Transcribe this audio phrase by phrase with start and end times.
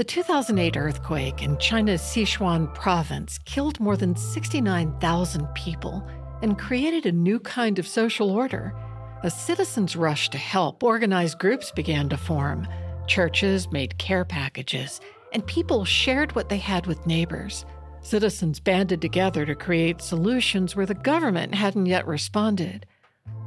[0.00, 6.02] The 2008 earthquake in China's Sichuan province killed more than 69,000 people
[6.40, 8.74] and created a new kind of social order.
[9.22, 12.66] As citizens rushed to help, organized groups began to form.
[13.08, 15.02] Churches made care packages,
[15.34, 17.66] and people shared what they had with neighbors.
[18.00, 22.86] Citizens banded together to create solutions where the government hadn't yet responded.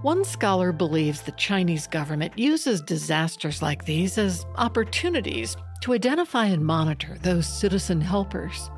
[0.02, 6.66] One scholar believes the Chinese government uses disasters like these as opportunities to identify and
[6.66, 8.70] monitor those citizen helpers.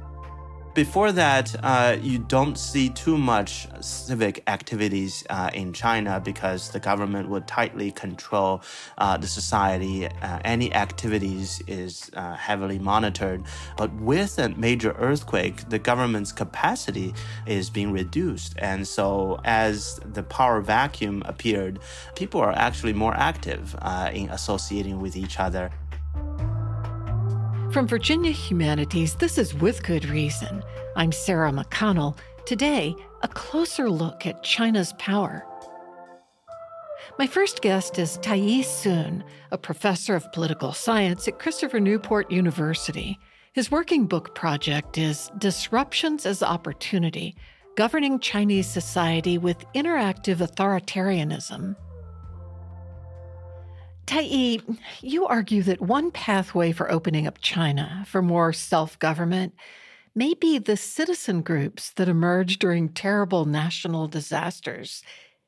[0.76, 6.82] Before that, uh, you don't see too much civic activities uh, in China because the
[6.82, 8.62] government would tightly control
[8.98, 10.06] uh, the society.
[10.06, 13.46] Uh, any activities is uh, heavily monitored.
[13.78, 17.14] But with a major earthquake, the government's capacity
[17.46, 18.56] is being reduced.
[18.58, 21.80] And so, as the power vacuum appeared,
[22.18, 25.72] people are actually more active uh, in associating with each other.
[27.72, 30.64] From Virginia Humanities, this is With Good Reason.
[30.96, 32.18] I'm Sarah McConnell.
[32.46, 35.46] Today, a closer look at China's power.
[37.20, 43.20] My first guest is Taiyi Sun, a professor of political science at Christopher Newport University.
[43.52, 47.36] His working book project is Disruptions as Opportunity
[47.76, 51.76] Governing Chinese Society with Interactive Authoritarianism.
[54.06, 59.54] Taiyi, you argue that one pathway for opening up China for more self government
[60.14, 65.04] may be the citizen groups that emerge during terrible national disasters.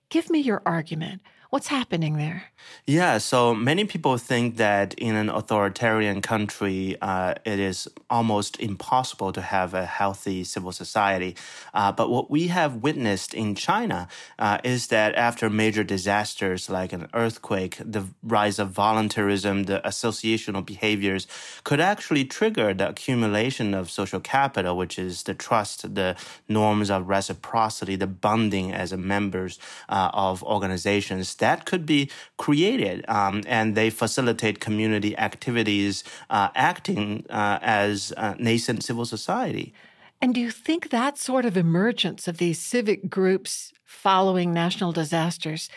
[0.09, 1.21] Give me your argument.
[1.49, 2.43] What's happening there?
[2.85, 9.31] Yeah, so many people think that in an authoritarian country, uh, it is almost impossible
[9.31, 11.37] to have a healthy civil society.
[11.73, 16.91] Uh, but what we have witnessed in China uh, is that after major disasters like
[16.91, 21.27] an earthquake, the rise of voluntarism, the associational behaviors
[21.63, 26.17] could actually trigger the accumulation of social capital, which is the trust, the
[26.49, 33.43] norms of reciprocity, the bonding as members uh, of organizations that could be created, um,
[33.47, 39.73] and they facilitate community activities uh, acting uh, as nascent civil society.
[40.21, 45.69] And do you think that sort of emergence of these civic groups following national disasters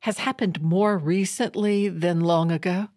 [0.00, 2.88] has happened more recently than long ago?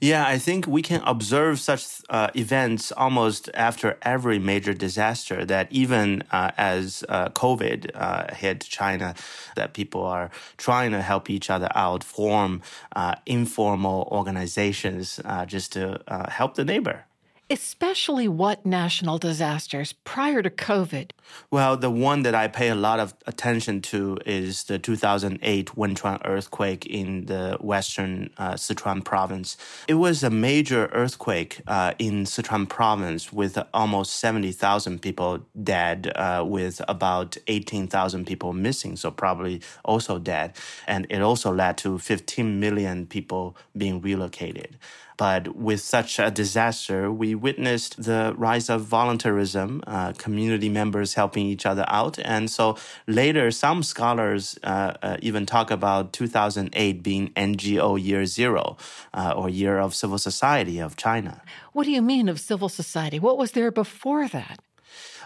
[0.00, 5.44] Yeah, I think we can observe such uh, events almost after every major disaster.
[5.44, 9.14] That even uh, as uh, COVID uh, hit China,
[9.56, 12.62] that people are trying to help each other out, form
[12.94, 17.04] uh, informal organizations uh, just to help the neighbor.
[17.52, 21.10] Especially what national disasters prior to COVID?
[21.50, 26.20] Well, the one that I pay a lot of attention to is the 2008 Wenchuan
[26.24, 29.56] earthquake in the western uh, Sichuan province.
[29.88, 36.44] It was a major earthquake uh, in Sichuan province with almost 70,000 people dead, uh,
[36.46, 40.56] with about 18,000 people missing, so probably also dead.
[40.86, 44.78] And it also led to 15 million people being relocated.
[45.20, 51.44] But with such a disaster, we witnessed the rise of voluntarism, uh, community members helping
[51.44, 52.18] each other out.
[52.24, 58.78] And so later, some scholars uh, uh, even talk about 2008 being NGO year zero
[59.12, 61.42] uh, or year of civil society of China.
[61.74, 63.18] What do you mean of civil society?
[63.18, 64.58] What was there before that?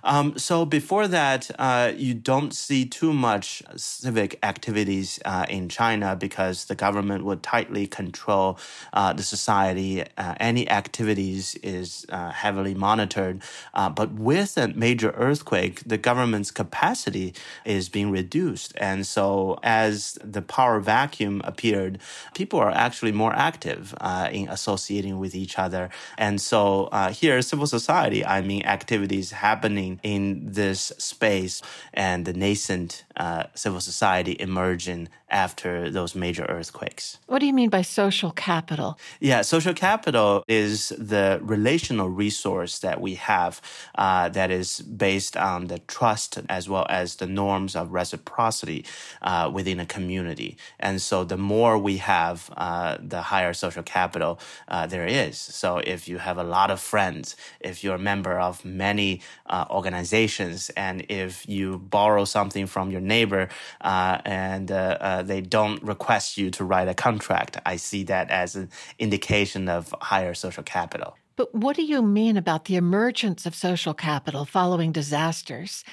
[0.04, 6.14] Um, so before that, uh, you don't see too much civic activities uh, in China
[6.14, 8.58] because the government would tightly control
[8.92, 10.02] uh, the society.
[10.18, 13.42] Uh, any activities is uh, heavily monitored.
[13.72, 17.34] Uh, but with a major earthquake, the government's capacity
[17.64, 18.74] is being reduced.
[18.76, 21.98] And so as the power vacuum appeared,
[22.34, 23.94] people are actually more active
[24.30, 25.88] in associating with each other.
[26.18, 31.62] And so here, civil society, I mean, activities happening in this space
[31.92, 37.18] and the nascent uh, civil society emerging after those major earthquakes.
[37.26, 38.98] What do you mean by social capital?
[39.20, 43.60] Yeah, social capital is the relational resource that we have
[43.96, 48.84] uh, that is based on the trust as well as the norms of reciprocity
[49.22, 50.56] uh, within a community.
[50.78, 55.36] And so the more we have, uh, the higher social capital uh, there is.
[55.38, 59.64] So if you have a lot of friends, if you're a member of many uh,
[59.70, 63.48] organizations, and if you borrow something from your neighbor
[63.80, 64.68] uh, and
[65.28, 69.94] they don't request you to write a contract, I see that as an indication of
[70.00, 71.16] higher social capital.
[71.36, 75.84] But what do you mean about the emergence of social capital following disasters?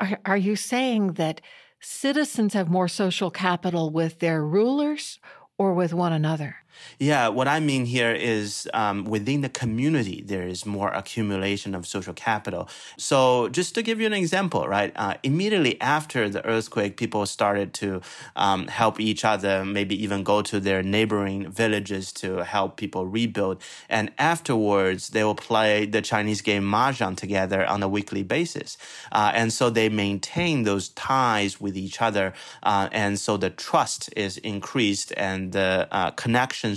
[0.00, 1.40] Are, are you saying that
[1.80, 5.18] citizens have more social capital with their rulers
[5.58, 6.56] or with one another?
[6.98, 11.86] Yeah, what I mean here is um, within the community, there is more accumulation of
[11.86, 12.68] social capital.
[12.96, 14.92] So, just to give you an example, right?
[14.96, 18.00] Uh, immediately after the earthquake, people started to
[18.34, 23.60] um, help each other, maybe even go to their neighboring villages to help people rebuild.
[23.88, 28.78] And afterwards, they will play the Chinese game Mahjong together on a weekly basis.
[29.12, 32.32] Uh, and so they maintain those ties with each other.
[32.62, 36.10] Uh, and so the trust is increased and the uh,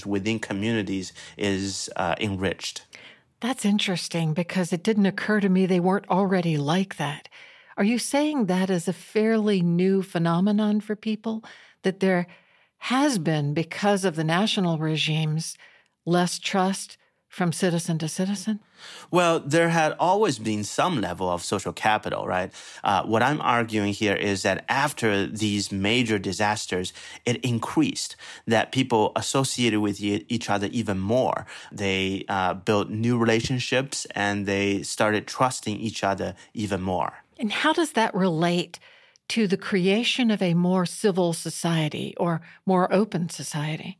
[0.05, 2.85] within communities is uh, enriched.
[3.39, 7.29] That's interesting because it didn't occur to me they weren't already like that.
[7.77, 11.43] Are you saying that is a fairly new phenomenon for people?
[11.83, 12.27] That there
[12.79, 15.57] has been, because of the national regimes,
[16.05, 16.97] less trust
[17.29, 18.59] from citizen to citizen?
[19.11, 22.51] Well, there had always been some level of social capital, right?
[22.83, 26.91] Uh, what I'm arguing here is that after these major disasters,
[27.25, 28.15] it increased,
[28.47, 31.45] that people associated with each other even more.
[31.71, 37.13] They uh, built new relationships and they started trusting each other even more.
[37.37, 38.79] And how does that relate
[39.29, 43.99] to the creation of a more civil society or more open society?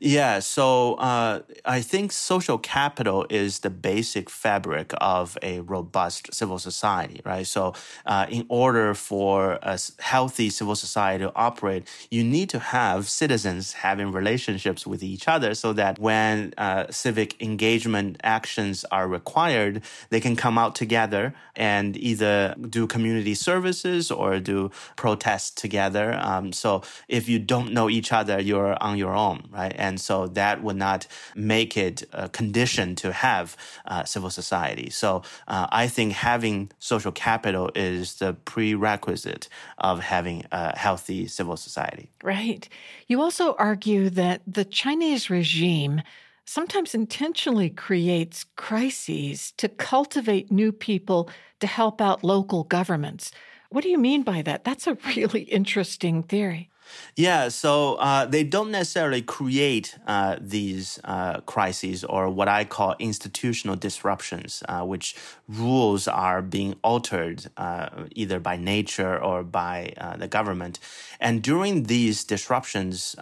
[0.00, 6.58] Yeah, so uh, I think social capital is the basic fabric of a robust civil
[6.58, 7.46] society, right?
[7.46, 7.74] So,
[8.06, 13.72] uh, in order for a healthy civil society to operate, you need to have citizens
[13.74, 20.20] having relationships with each other so that when uh, civic engagement actions are required, they
[20.20, 26.18] can come out together and either do community services or do protests together.
[26.20, 29.61] Um, so, if you don't know each other, you're on your own, right?
[29.68, 33.56] And so that would not make it a condition to have
[33.86, 34.90] uh, civil society.
[34.90, 39.48] So uh, I think having social capital is the prerequisite
[39.78, 42.10] of having a healthy civil society.
[42.22, 42.68] Right.
[43.06, 46.02] You also argue that the Chinese regime
[46.44, 51.30] sometimes intentionally creates crises to cultivate new people
[51.60, 53.30] to help out local governments.
[53.70, 54.64] What do you mean by that?
[54.64, 56.71] That's a really interesting theory.
[57.16, 62.94] Yeah, so uh, they don't necessarily create uh, these uh, crises or what I call
[62.98, 65.14] institutional disruptions, uh, which
[65.48, 70.78] rules are being altered uh, either by nature or by uh, the government.
[71.22, 73.16] And during these disruptions,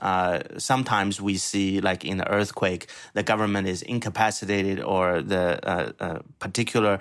[0.56, 5.44] sometimes we see, like in the earthquake, the government is incapacitated or the
[6.38, 6.98] particular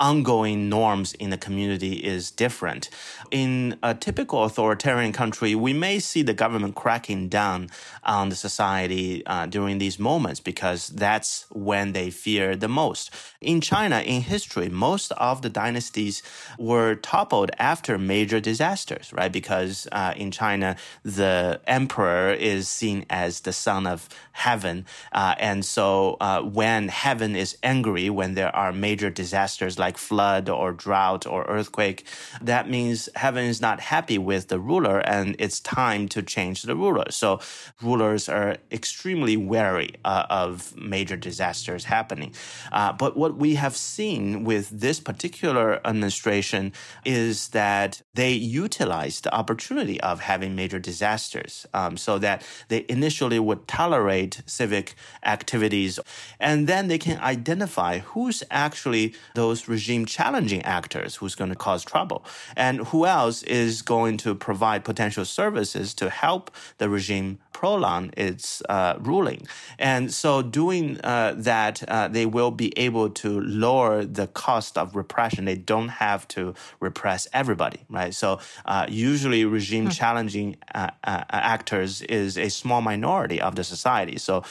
[0.00, 2.88] ongoing norms in the community is different.
[3.30, 7.68] In a typical authoritarian country, we may see the government cracking down
[8.02, 13.10] on the society uh, during these moments because that's when they fear the most.
[13.42, 16.22] In China, in history, most of the dynasties
[16.58, 19.30] were toppled after major disasters, right?
[19.30, 24.86] Because uh, in China, the emperor is seen as the son of heaven.
[25.12, 30.48] Uh, and so uh, when heaven is angry, when there are major disasters like flood
[30.48, 32.06] or drought or earthquake,
[32.40, 36.76] that means heaven is not happy with the ruler and it's time to change the
[36.76, 37.10] ruler.
[37.10, 37.40] So
[37.82, 42.34] rulers are extremely wary uh, of major disasters happening.
[42.70, 46.72] Uh, but what we have seen with this particular administration
[47.04, 53.38] is that they utilize the opportunity of having major disasters um, so that they initially
[53.38, 55.98] would tolerate civic activities
[56.38, 61.84] and then they can identify who's actually those regime challenging actors who's going to cause
[61.84, 62.24] trouble
[62.56, 68.62] and who else is going to provide potential services to help the regime prolong its
[68.70, 69.46] uh, ruling.
[69.78, 74.96] And so, doing uh, that, uh, they will be able to lower the cost of
[74.96, 75.44] repression.
[75.44, 78.14] They don't have to repress everybody, right?
[78.14, 79.90] So, uh, usually, regime hmm.
[79.90, 84.16] challenging uh, uh, actors is a small minority of the society.
[84.16, 84.42] So,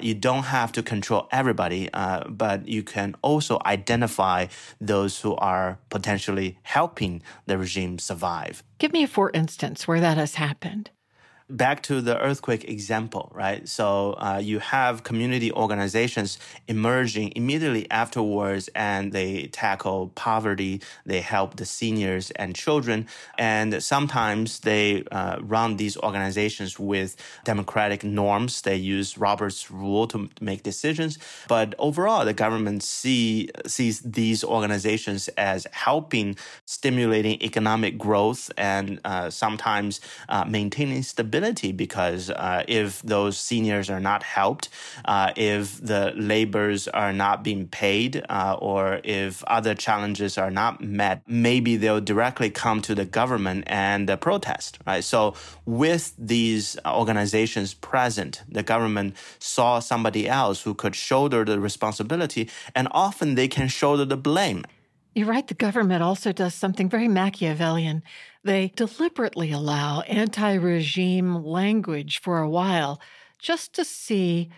[0.00, 1.88] you don't have to control everybody,
[2.42, 4.46] but you can also identify
[4.80, 8.64] those who are potentially helping the regime survive.
[8.78, 10.90] Give me a for instance where that has happened
[11.50, 13.66] back to the earthquake example, right?
[13.68, 20.80] So uh, you have community organizations emerging immediately afterwards, and they tackle poverty.
[21.06, 23.06] They help the seniors and children,
[23.38, 28.62] and sometimes they uh, run these organizations with democratic norms.
[28.62, 35.28] They use Robert's rule to make decisions, but overall, the government see sees these organizations
[35.38, 36.36] as helping
[36.66, 41.37] stimulating economic growth and uh, sometimes uh, maintaining stability
[41.76, 44.68] because uh, if those seniors are not helped,
[45.04, 50.80] uh, if the labors are not being paid, uh, or if other challenges are not
[50.80, 55.04] met, maybe they'll directly come to the government and uh, protest, right?
[55.04, 62.48] So with these organizations present, the government saw somebody else who could shoulder the responsibility,
[62.74, 64.64] and often they can shoulder the blame.
[65.14, 68.02] You're right, the government also does something very Machiavellian.
[68.44, 73.00] They deliberately allow anti regime language for a while
[73.38, 74.50] just to see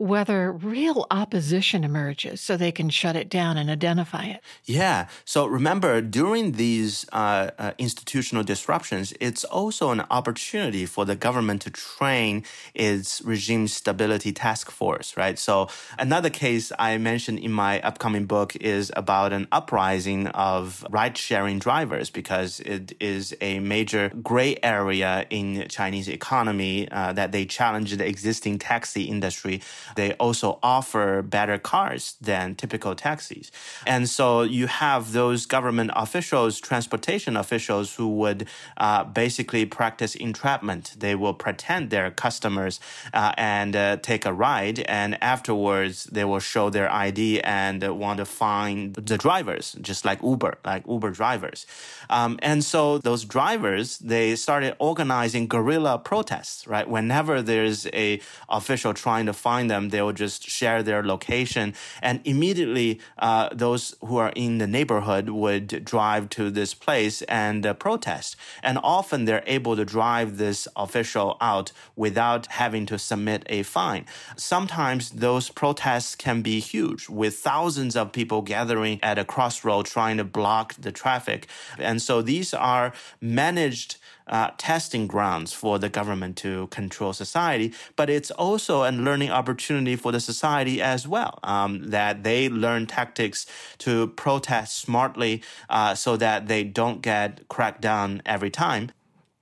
[0.00, 4.40] whether real opposition emerges so they can shut it down and identify it.
[4.64, 5.08] Yeah.
[5.26, 11.60] So remember, during these uh, uh, institutional disruptions, it's also an opportunity for the government
[11.62, 15.38] to train its regime stability task force, right?
[15.38, 21.18] So another case I mentioned in my upcoming book is about an uprising of ride
[21.18, 27.44] sharing drivers because it is a major gray area in Chinese economy uh, that they
[27.44, 29.60] challenge the existing taxi industry
[29.96, 33.50] they also offer better cars than typical taxis.
[33.86, 40.94] And so you have those government officials, transportation officials who would uh, basically practice entrapment.
[40.98, 42.80] They will pretend they're customers
[43.12, 48.18] uh, and uh, take a ride, and afterwards they will show their ID and want
[48.18, 51.66] to find the drivers, just like Uber, like Uber drivers.
[52.08, 56.88] Um, and so those drivers, they started organizing guerrilla protests, right?
[56.88, 61.74] Whenever there's a official trying to find them, them, they will just share their location.
[62.02, 67.66] And immediately, uh, those who are in the neighborhood would drive to this place and
[67.66, 68.36] uh, protest.
[68.62, 74.04] And often they're able to drive this official out without having to submit a fine.
[74.36, 80.16] Sometimes those protests can be huge with thousands of people gathering at a crossroad trying
[80.18, 81.46] to block the traffic.
[81.78, 83.96] And so these are managed
[84.30, 89.96] uh, testing grounds for the government to control society, but it's also a learning opportunity
[89.96, 91.38] for the society as well.
[91.42, 93.46] Um, that they learn tactics
[93.78, 98.92] to protest smartly uh, so that they don't get cracked down every time.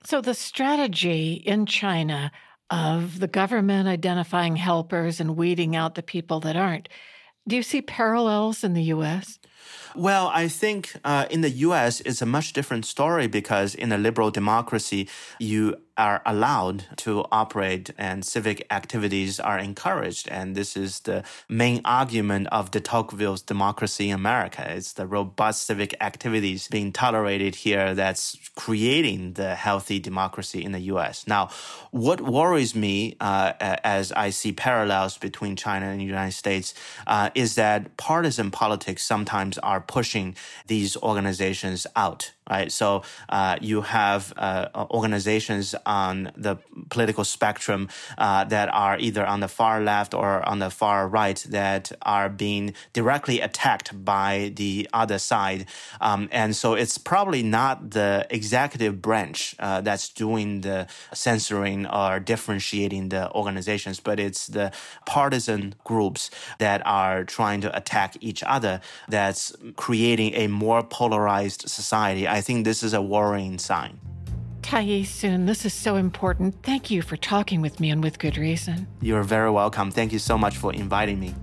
[0.03, 2.31] So the strategy in China
[2.69, 6.89] of the government identifying helpers and weeding out the people that aren't.
[7.47, 9.39] Do you see parallels in the US?
[9.95, 13.97] Well, I think uh, in the US, it's a much different story because in a
[13.97, 15.07] liberal democracy,
[15.39, 20.29] you are allowed to operate and civic activities are encouraged.
[20.29, 24.65] And this is the main argument of de Tocqueville's democracy in America.
[24.69, 30.79] It's the robust civic activities being tolerated here that's creating the healthy democracy in the
[30.93, 31.27] US.
[31.27, 31.49] Now,
[31.91, 33.53] what worries me uh,
[33.83, 36.73] as I see parallels between China and the United States
[37.07, 40.35] uh, is that partisan politics sometimes are pushing
[40.67, 42.71] these organizations out right?
[42.71, 46.57] So uh, you have uh, organizations on the
[46.89, 51.45] political spectrum uh, that are either on the far left or on the far right
[51.49, 55.65] that are being directly attacked by the other side.
[56.01, 62.19] Um, and so it's probably not the executive branch uh, that's doing the censoring or
[62.19, 64.71] differentiating the organizations, but it's the
[65.05, 66.29] partisan groups
[66.59, 72.27] that are trying to attack each other that's creating a more polarized society.
[72.27, 73.99] I I think this is a worrying sign.
[74.61, 76.55] Taiyi Sun, this is so important.
[76.63, 78.87] Thank you for talking with me and with good reason.
[79.01, 79.91] You're very welcome.
[79.91, 81.35] Thank you so much for inviting me.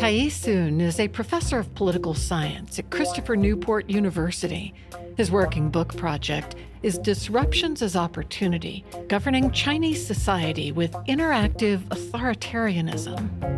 [0.00, 4.74] Taiyi Sun is a professor of political science at Christopher Newport University.
[5.16, 13.54] His working book project is Disruptions as Opportunity Governing Chinese Society with Interactive Authoritarianism.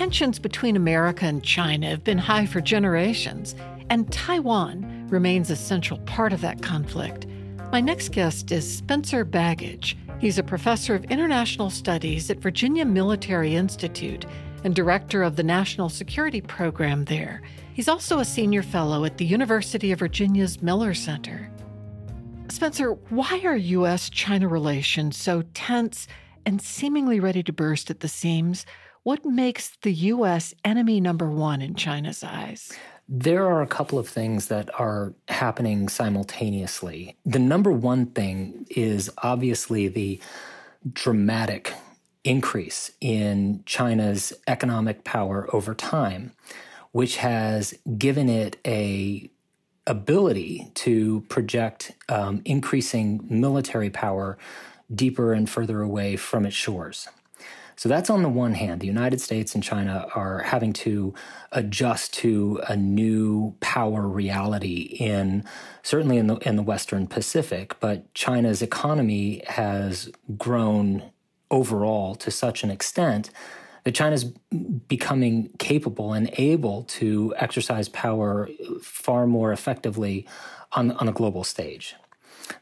[0.00, 3.54] Tensions between America and China have been high for generations,
[3.90, 7.26] and Taiwan remains a central part of that conflict.
[7.70, 9.96] My next guest is Spencer Bakich.
[10.18, 14.24] He's a professor of international studies at Virginia Military Institute
[14.64, 17.42] and director of the National Security Program there.
[17.74, 21.52] He's also a senior fellow at the University of Virginia's Miller Center.
[22.48, 24.08] Spencer, why are U.S.
[24.08, 26.08] China relations so tense
[26.46, 28.64] and seemingly ready to burst at the seams?
[29.02, 30.52] What makes the U.S.
[30.62, 32.70] enemy number one in China's eyes?
[33.08, 37.16] There are a couple of things that are happening simultaneously.
[37.24, 40.20] The number one thing is obviously the
[40.92, 41.72] dramatic
[42.24, 46.32] increase in China's economic power over time,
[46.92, 49.30] which has given it a
[49.86, 54.36] ability to project um, increasing military power
[54.94, 57.08] deeper and further away from its shores.
[57.80, 58.82] So that's on the one hand.
[58.82, 61.14] The United States and China are having to
[61.50, 65.44] adjust to a new power reality in
[65.82, 71.04] certainly in the in the Western Pacific, but China's economy has grown
[71.50, 73.30] overall to such an extent
[73.84, 74.24] that China's
[74.86, 78.50] becoming capable and able to exercise power
[78.82, 80.26] far more effectively
[80.72, 81.94] on, on a global stage.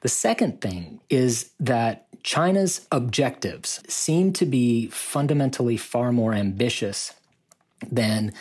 [0.02, 7.14] The second thing is that China's objectives seem to be fundamentally far more ambitious
[7.90, 8.32] than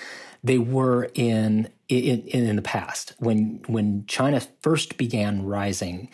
[0.44, 3.14] they were in in, in the past.
[3.20, 6.10] When when China first began rising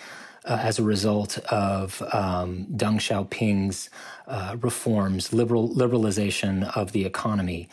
[0.46, 3.90] uh, as a result of um, Deng Xiaoping's
[4.28, 7.70] uh, reforms, liberal liberalization of the economy,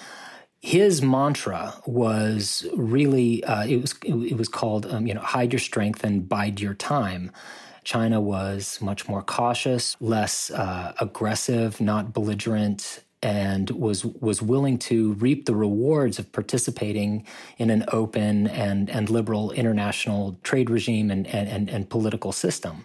[0.61, 5.61] his mantra was really uh, it was it was called um, you know hide your
[5.61, 7.31] strength and bide your time
[7.91, 15.15] China was much more cautious, less uh, aggressive, not belligerent, and was was willing to
[15.15, 17.27] reap the rewards of participating
[17.59, 22.85] in an open and and liberal international trade regime and and, and, political system.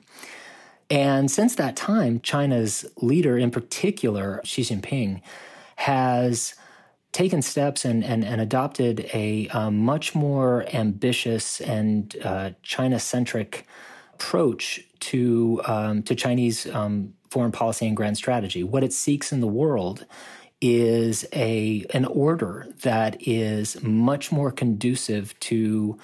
[0.89, 5.21] And since that time, China's leader, in particular Xi Jinping,
[5.75, 6.55] has
[7.11, 13.67] taken steps and, and, and adopted a, a much more ambitious and uh, China centric
[14.15, 18.63] approach to um, to Chinese um, foreign policy and grand strategy.
[18.63, 20.05] What it seeks in the world
[20.61, 25.99] is a an order that is much more conducive to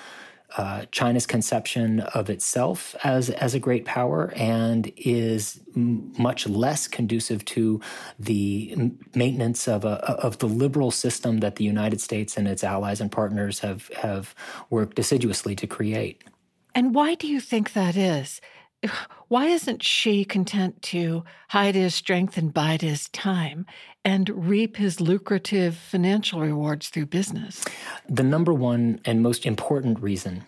[0.58, 6.90] uh, China's conception of itself as as a great power and is m- much less
[6.90, 7.80] conducive to
[8.20, 13.00] the maintenance of a of the liberal system that the United States and its allies
[13.00, 14.36] and partners have have
[14.70, 16.26] worked assiduously to create.
[16.74, 18.42] And why do you think that is?
[19.28, 23.66] Why isn't Xi content to hide his strength and bide his time
[24.04, 27.64] and reap his lucrative financial rewards through business?
[28.10, 30.44] The number one and most important reason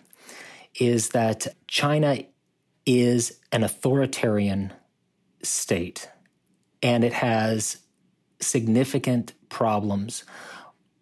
[0.78, 2.18] is that China
[2.84, 4.72] is an authoritarian
[5.42, 6.10] state
[6.82, 7.78] and it has
[8.40, 10.24] significant problems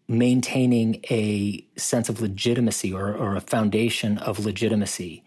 [0.09, 5.23] maintaining a sense of legitimacy or, or a foundation of legitimacy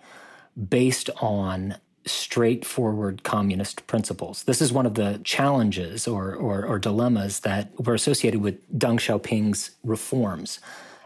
[0.69, 4.43] based on straightforward communist principles.
[4.43, 8.99] This is one of the challenges or, or, or, dilemmas that were associated with Deng
[8.99, 10.59] Xiaoping's reforms.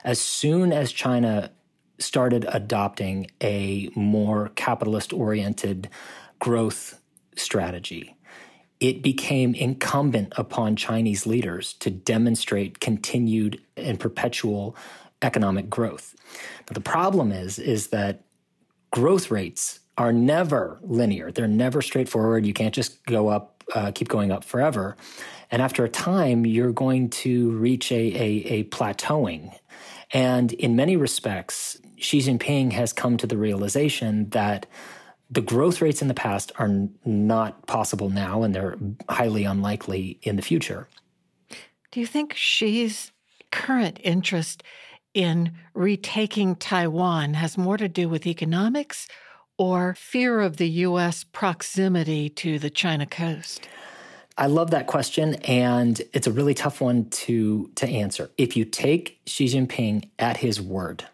[0.03, 1.51] As soon as China
[1.99, 5.89] started adopting a more capitalist oriented
[6.39, 6.99] growth
[7.36, 8.15] strategy,
[8.79, 14.75] it became incumbent upon Chinese leaders to demonstrate continued and perpetual
[15.21, 16.15] economic growth.
[16.65, 18.23] But the problem is, is that
[18.91, 21.31] growth rates are never linear.
[21.31, 22.45] They're never straightforward.
[22.45, 24.95] You can't just go up, uh, keep going up forever.
[25.51, 28.27] And after a time, you're going to reach a, a,
[28.59, 29.53] a plateauing.
[30.13, 34.67] And in many respects, Xi Jinping has come to the realization that
[35.29, 40.35] the growth rates in the past are not possible now, and they're highly unlikely in
[40.35, 40.87] the future.
[41.91, 43.11] Do you think Xi's
[43.51, 44.63] current interest
[45.13, 49.07] in retaking Taiwan has more to do with economics
[49.57, 51.23] or fear of the U.S.
[51.23, 53.67] proximity to the China coast?
[54.37, 58.31] I love that question, and it's a really tough one to, to answer.
[58.37, 61.05] If you take Xi Jinping at his word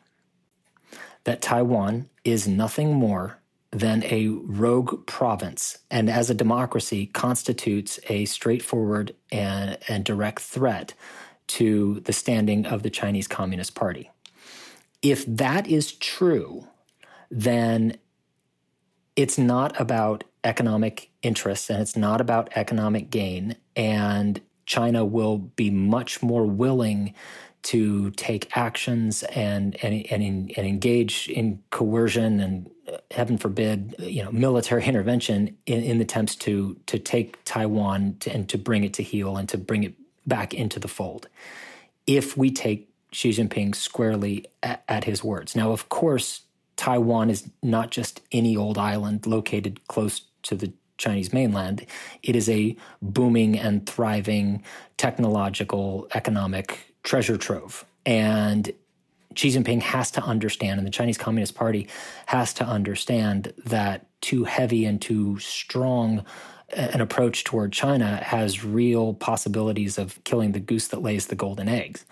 [1.24, 3.40] that Taiwan is nothing more
[3.76, 10.94] than a rogue province, and as a democracy constitutes a straightforward and, and direct threat
[11.48, 14.10] to the standing of the Chinese Communist Party.
[15.02, 16.68] If that is true,
[17.30, 17.98] then
[19.18, 23.58] it's not about economic interests and it's not about economic gain.
[23.76, 27.14] And China will be much more willing
[27.66, 30.24] to take actions and and and,
[30.56, 36.36] and engage in coercion and uh, heaven forbid you know military intervention in, in attempts
[36.36, 39.94] to to take Taiwan to, and to bring it to heel and to bring it
[40.28, 41.28] back into the fold
[42.08, 45.56] if we take Xi Jinping squarely at, at his words.
[45.56, 46.42] Now, of course,
[46.76, 51.86] Taiwan is not just any old island located close to the Chinese mainland.
[52.22, 54.64] It is a booming and thriving
[54.98, 57.86] technological economic treasure trove.
[58.06, 58.74] And
[59.36, 61.88] Xi Jinping has to understand, and the Chinese Communist Party
[62.26, 66.26] has to understand that too heavy and too strong
[66.74, 71.70] an approach toward China has real possibilities of killing the goose that lays the golden
[71.70, 72.06] eggs.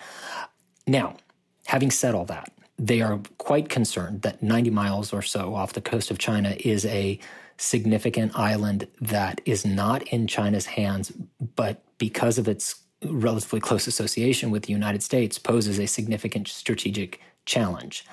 [0.85, 1.17] Now,
[1.65, 5.81] having said all that, they are quite concerned that 90 miles or so off the
[5.81, 7.19] coast of China is a
[7.57, 11.11] significant island that is not in China's hands,
[11.55, 17.21] but because of its relatively close association with the United States poses a significant strategic
[17.45, 18.05] challenge.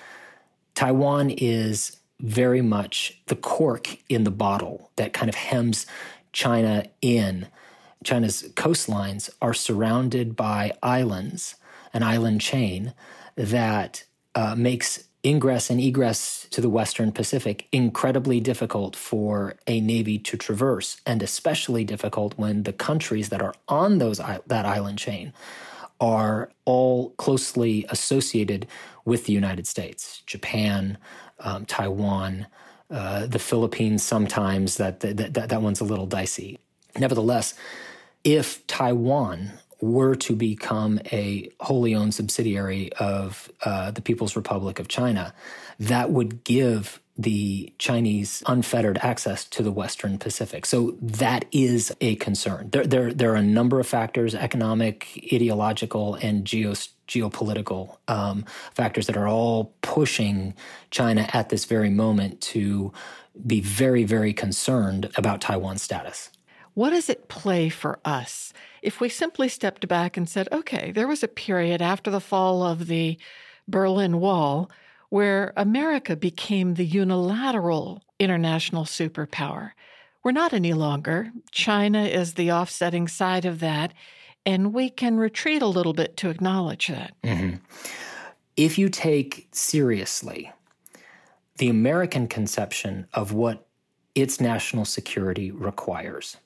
[0.75, 5.87] Taiwan is very much the cork in the bottle that kind of hems
[6.33, 7.47] China in.
[8.05, 11.57] China's coastlines are surrounded by islands,
[11.93, 12.95] an island chain
[13.37, 20.19] that uh, makes ingress and egress to the Western Pacific incredibly difficult for a navy
[20.19, 25.33] to traverse, and especially difficult when the countries that are on those that island chain
[26.01, 28.67] are all closely associated
[29.05, 30.97] with the United States, Japan,
[31.41, 32.47] um, Taiwan,
[32.91, 34.03] uh, the Philippines.
[34.03, 36.59] Sometimes that, that that that one's a little dicey.
[36.99, 37.55] Nevertheless,
[38.25, 44.89] if Taiwan were to become a wholly owned subsidiary of uh, the People's Republic of
[44.89, 45.35] China,
[45.79, 50.65] that would give the Chinese unfettered access to the Western Pacific.
[50.65, 52.71] So that is a concern.
[52.71, 59.19] There, there, there are a number of factors economic, ideological, and geopolitical um, factors that
[59.19, 60.55] are all pushing
[60.91, 62.91] China at this very moment to
[63.47, 66.31] be very, very concerned about Taiwan's status.
[66.73, 71.09] What does it play for us if we simply stepped back and said, okay, there
[71.09, 73.19] was a period after the fall of the
[73.69, 74.71] Berlin Wall
[75.09, 79.73] where America became the unilateral international superpower?
[80.23, 81.33] We're not any longer.
[81.51, 83.93] China is the offsetting side of that,
[84.45, 87.15] and we can retreat a little bit to acknowledge that.
[87.23, 87.57] Mm-hmm.
[88.57, 90.53] If you take seriously
[91.57, 93.67] the American conception of what
[94.15, 96.37] its national security requires,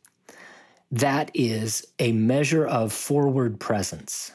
[0.95, 4.33] that is a measure of forward presence.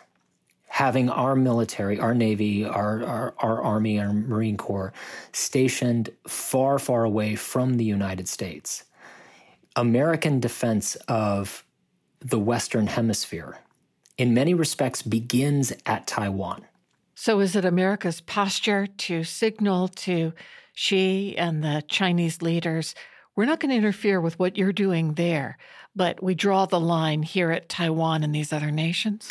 [0.68, 4.92] Having our military, our Navy, our, our, our, Army, our Marine Corps
[5.32, 8.84] stationed far, far away from the United States.
[9.78, 11.64] American defense of
[12.20, 13.58] the Western Hemisphere,
[14.18, 16.66] in many respects, begins at Taiwan.
[17.16, 20.34] So, is it America's posture to signal to
[20.74, 22.96] Xi and the Chinese leaders,
[23.36, 25.58] we're not going to interfere with what you're doing there?
[25.96, 29.30] but we draw the line here at Taiwan and these other nations?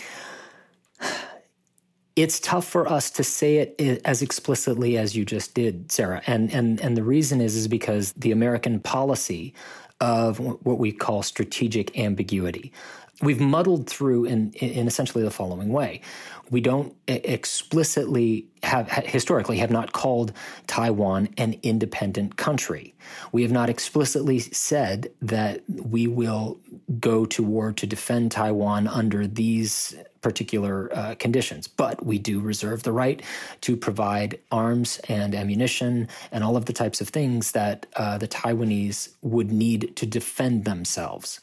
[2.16, 6.20] It's tough for us to say it eh, as explicitly as you just did, Sarah.
[6.26, 9.54] And and and the reason is is because the American policy
[10.00, 12.72] of what we call strategic ambiguity.
[13.20, 16.02] We've muddled through in, in essentially the following way
[16.50, 20.32] we don't explicitly have historically have not called
[20.66, 22.94] Taiwan an independent country.
[23.32, 26.58] We have not explicitly said that we will
[26.98, 32.82] go to war to defend Taiwan under these particular uh, conditions, but we do reserve
[32.82, 33.22] the right
[33.60, 38.26] to provide arms and ammunition and all of the types of things that uh, the
[38.26, 41.40] Taiwanese would need to defend themselves.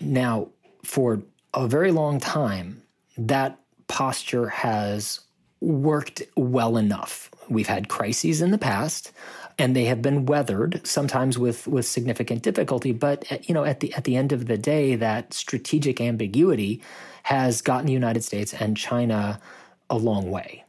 [0.00, 0.48] Now,
[0.84, 1.22] for
[1.54, 2.82] a very long time,
[3.16, 5.20] that posture has
[5.60, 7.30] worked well enough.
[7.48, 9.12] We've had crises in the past
[9.58, 13.80] and they have been weathered sometimes with with significant difficulty but eh, you know at
[13.80, 16.80] the at the end of the day that strategic ambiguity
[17.24, 19.40] has gotten the United States and China
[19.90, 20.64] a long way.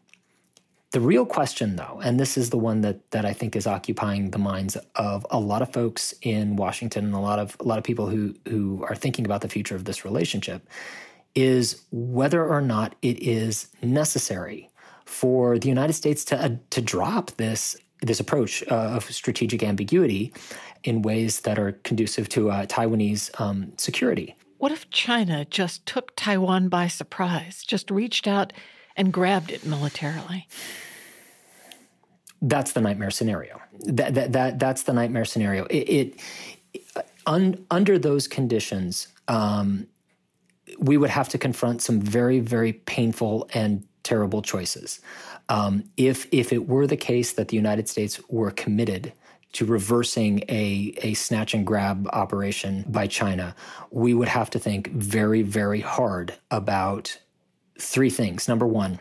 [0.91, 4.31] The real question though and this is the one that that I think is occupying
[4.31, 7.77] the minds of a lot of folks in Washington and a lot of a lot
[7.77, 10.67] of people who who are thinking about the future of this relationship
[11.35, 14.69] is whether or not it is necessary
[15.05, 20.33] for the United States to uh, to drop this this approach uh, of strategic ambiguity
[20.83, 24.35] in ways that are conducive to uh, Taiwanese um, security.
[24.57, 28.53] What if China just took Taiwan by surprise, just reached out
[28.99, 30.47] and grabbed it militarily?
[32.41, 33.59] That's the nightmare scenario.
[33.79, 35.65] That that, that that's the nightmare scenario.
[35.65, 36.85] It, it
[37.25, 39.07] un, under those conditions.
[39.27, 39.87] Um,
[40.77, 44.99] we would have to confront some very, very painful and terrible choices.
[45.49, 49.13] Um, if if it were the case that the United States were committed
[49.53, 53.55] to reversing a, a snatch and grab operation by China,
[53.89, 57.17] we would have to think very, very hard about
[57.79, 58.47] three things.
[58.47, 58.99] Number one,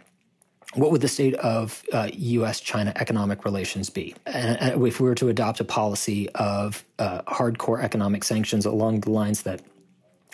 [0.75, 2.61] what would the state of uh, U.S.
[2.61, 4.15] China economic relations be?
[4.27, 9.11] And, if we were to adopt a policy of uh, hardcore economic sanctions along the
[9.11, 9.63] lines that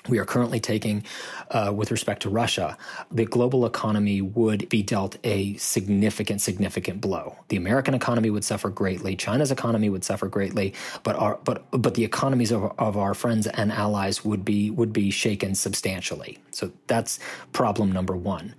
[0.08, 1.02] we are currently taking
[1.50, 2.76] uh, with respect to Russia,
[3.10, 7.36] the global economy would be dealt a significant, significant blow.
[7.48, 9.16] The American economy would suffer greatly.
[9.16, 13.46] China's economy would suffer greatly, but our but but the economies of, of our friends
[13.46, 16.38] and allies would be would be shaken substantially.
[16.50, 17.18] So that's
[17.52, 18.54] problem number one.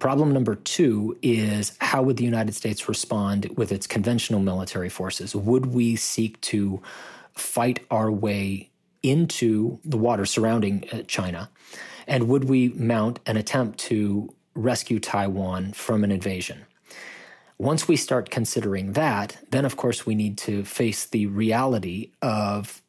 [0.00, 5.34] Problem number two is how would the United States respond with its conventional military forces?
[5.34, 6.80] Would we seek to
[7.34, 8.70] fight our way
[9.02, 11.50] into the water surrounding uh, China
[12.06, 16.64] And would we mount an attempt to rescue Taiwan from an invasion?
[17.58, 22.82] Once we start considering that, then of course we need to face the reality of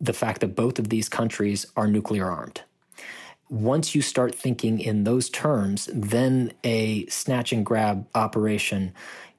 [0.00, 2.62] the fact that both of these countries are nuclear armed.
[3.50, 8.92] Once you start thinking in those terms, then a snatch and grab operation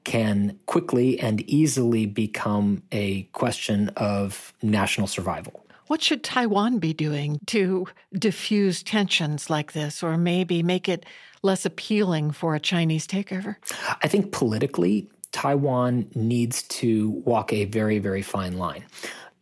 [0.04, 5.66] can quickly and easily become a question of national survival.
[5.90, 11.04] What should Taiwan be doing to diffuse tensions like this or maybe make it
[11.42, 13.56] less appealing for a Chinese takeover?
[14.04, 18.86] I think politically, Taiwan needs to walk a very, very fine line.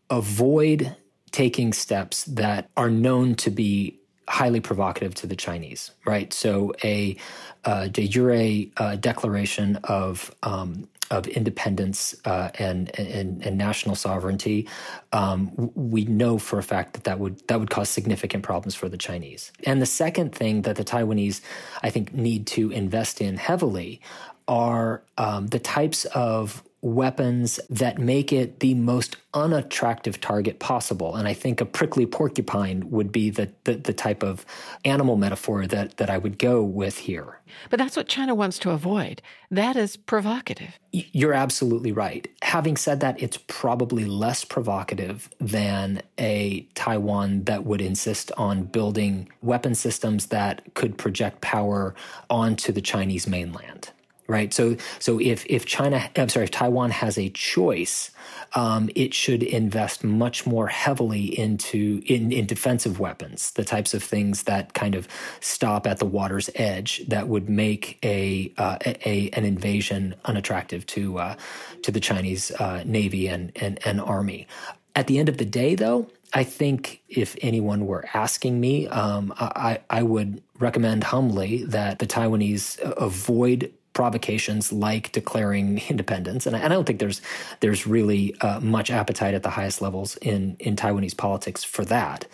[0.10, 0.95] Avoid
[1.31, 6.31] taking steps that are known to be highly provocative to the Chinese, right?
[6.31, 7.17] So a
[7.65, 14.67] uh, de jure uh, declaration of um, of independence uh, and, and, and national sovereignty,
[15.13, 18.89] um, we know for a fact that that would that would cause significant problems for
[18.89, 19.52] the Chinese.
[19.63, 21.41] And the second thing that the Taiwanese,
[21.84, 24.02] I think, need to invest in heavily
[24.48, 31.15] are um, the types of weapons that make it the most unattractive target possible.
[31.15, 34.45] And I think a prickly porcupine would be the, the, the, type of
[34.86, 37.39] animal metaphor that, that I would go with here.
[37.69, 39.21] But that's what China wants to avoid.
[39.52, 40.80] That is provocative.
[40.91, 42.28] You're absolutely right.
[42.41, 49.30] Having said that, it's probably less provocative than a Taiwan that would insist on building
[49.41, 51.93] weapon systems that could project power
[52.30, 53.91] onto the Chinese mainland
[54.28, 54.54] right?
[54.54, 58.12] So, so if if China, I'm sorry, if Taiwan has a choice,
[58.54, 64.04] um, it should invest much more heavily into in, in defensive weapons, the types of
[64.04, 65.08] things that kind of
[65.40, 71.20] stop at the water's edge that would make a, uh, a an invasion unattractive to
[71.20, 71.36] uh,
[71.84, 74.48] to the Chinese uh, navy and, and and army.
[74.96, 79.34] At the end of the day, though, I think if anyone were asking me, um,
[79.38, 86.60] I, I would recommend humbly that the Taiwanese avoid provocations like declaring independence, and I,
[86.60, 87.19] and I don't think there's
[87.62, 92.27] there's really uh, much appetite at the highest levels in in Taiwanese politics for that.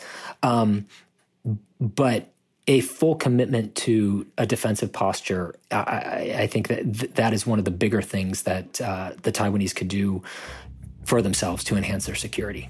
[0.43, 0.85] Um,
[1.79, 2.27] but
[2.67, 7.59] a full commitment to a defensive posture, I, I think that th- that is one
[7.59, 10.21] of the bigger things that uh, the Taiwanese could do
[11.05, 12.69] for themselves to enhance their security.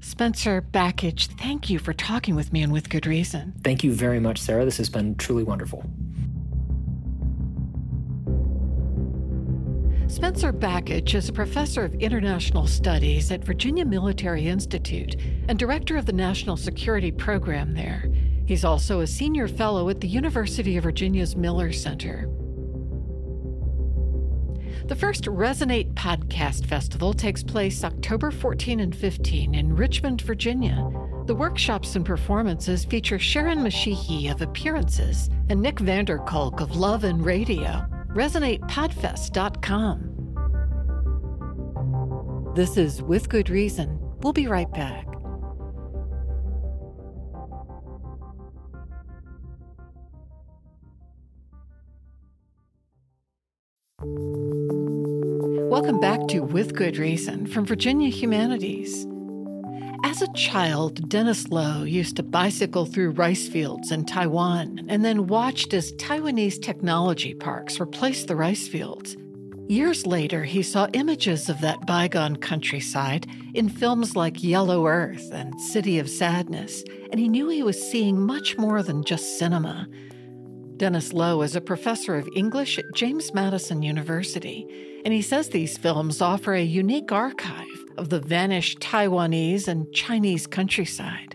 [0.00, 3.54] Spencer Bakich, thank you for talking with me and with good reason.
[3.64, 4.64] Thank you very much, Sarah.
[4.64, 5.84] This has been truly wonderful.
[10.16, 15.14] Spencer Bakich is a professor of international studies at Virginia Military Institute
[15.46, 18.10] and director of the National Security Program there.
[18.46, 22.30] He's also a senior fellow at the University of Virginia's Miller Center.
[24.86, 30.90] The first Resonate Podcast Festival takes place October 14 and 15 in Richmond, Virginia.
[31.26, 36.74] The workshops and performances feature Sharon Mashihi of Appearances and Nick van der Kolk of
[36.74, 40.16] Love and Radio resonatepodfest.com.
[42.56, 44.00] This is With Good Reason.
[44.22, 45.06] We'll be right back.
[55.68, 59.06] Welcome back to With Good Reason from Virginia Humanities.
[60.04, 65.26] As a child, Dennis Lowe used to bicycle through rice fields in Taiwan and then
[65.26, 69.16] watched as Taiwanese technology parks replaced the rice fields.
[69.68, 75.60] Years later, he saw images of that bygone countryside in films like Yellow Earth and
[75.60, 79.88] City of Sadness, and he knew he was seeing much more than just cinema.
[80.76, 85.78] Dennis Lowe is a professor of English at James Madison University, and he says these
[85.78, 91.34] films offer a unique archive of the vanished Taiwanese and Chinese countryside.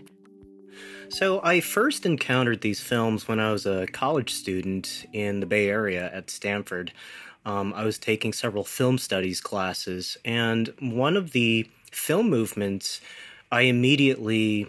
[1.08, 5.68] So, I first encountered these films when I was a college student in the Bay
[5.68, 6.92] Area at Stanford.
[7.44, 13.00] Um, I was taking several film studies classes, and one of the film movements
[13.50, 14.68] I immediately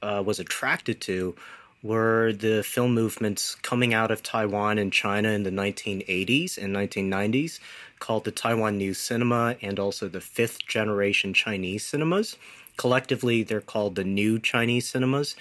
[0.00, 1.36] uh, was attracted to
[1.84, 7.60] were the film movements coming out of Taiwan and China in the 1980s and 1990s
[8.00, 12.36] called the Taiwan New Cinema and also the fifth generation Chinese cinemas.
[12.78, 15.36] Collectively, they're called the New Chinese cinemas.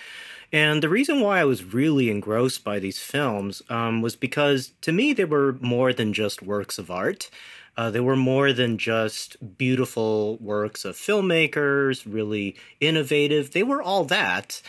[0.51, 4.91] And the reason why I was really engrossed by these films um, was because to
[4.91, 7.31] me, they were more than just works of art.
[7.75, 13.51] Uh, they were more than just beautiful works of filmmakers, really innovative.
[13.51, 14.61] They were all that.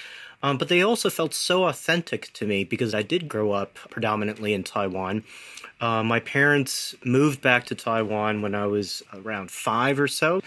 [0.45, 4.53] Um, but they also felt so authentic to me because I did grow up predominantly
[4.53, 5.25] in Taiwan.
[5.81, 10.43] Uh, my parents moved back to Taiwan when I was around five or so.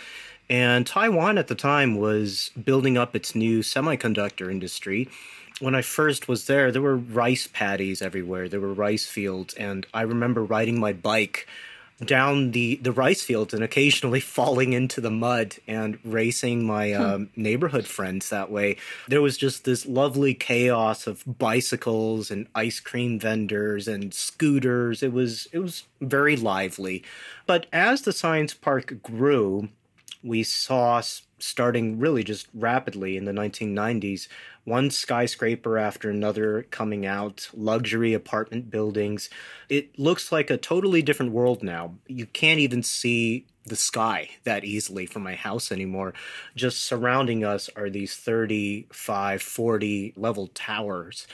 [0.51, 5.09] And Taiwan at the time was building up its new semiconductor industry.
[5.59, 8.47] when I first was there, there were rice paddies everywhere.
[8.47, 11.47] There were rice fields, and I remember riding my bike
[12.05, 17.01] down the, the rice fields and occasionally falling into the mud and racing my hmm.
[17.01, 18.77] um, neighborhood friends that way.
[19.07, 25.01] There was just this lovely chaos of bicycles and ice cream vendors and scooters.
[25.01, 27.03] It was it was very lively.
[27.45, 29.69] But as the science park grew,
[30.23, 31.01] we saw
[31.39, 34.27] starting really just rapidly in the 1990s
[34.67, 39.29] one skyscraper after another coming out, luxury apartment buildings.
[39.69, 41.93] It looks like a totally different world now.
[42.05, 46.13] You can't even see the sky that easily from my house anymore.
[46.53, 51.27] Just surrounding us are these 35, 40 level towers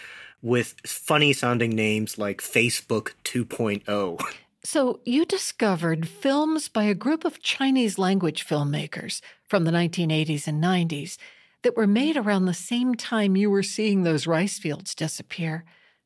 [0.43, 4.23] with funny sounding names like Facebook 2.0.
[4.65, 10.63] So, you discovered films by a group of Chinese language filmmakers from the 1980s and
[10.63, 11.17] 90s
[11.63, 15.65] that were made around the same time you were seeing those rice fields disappear.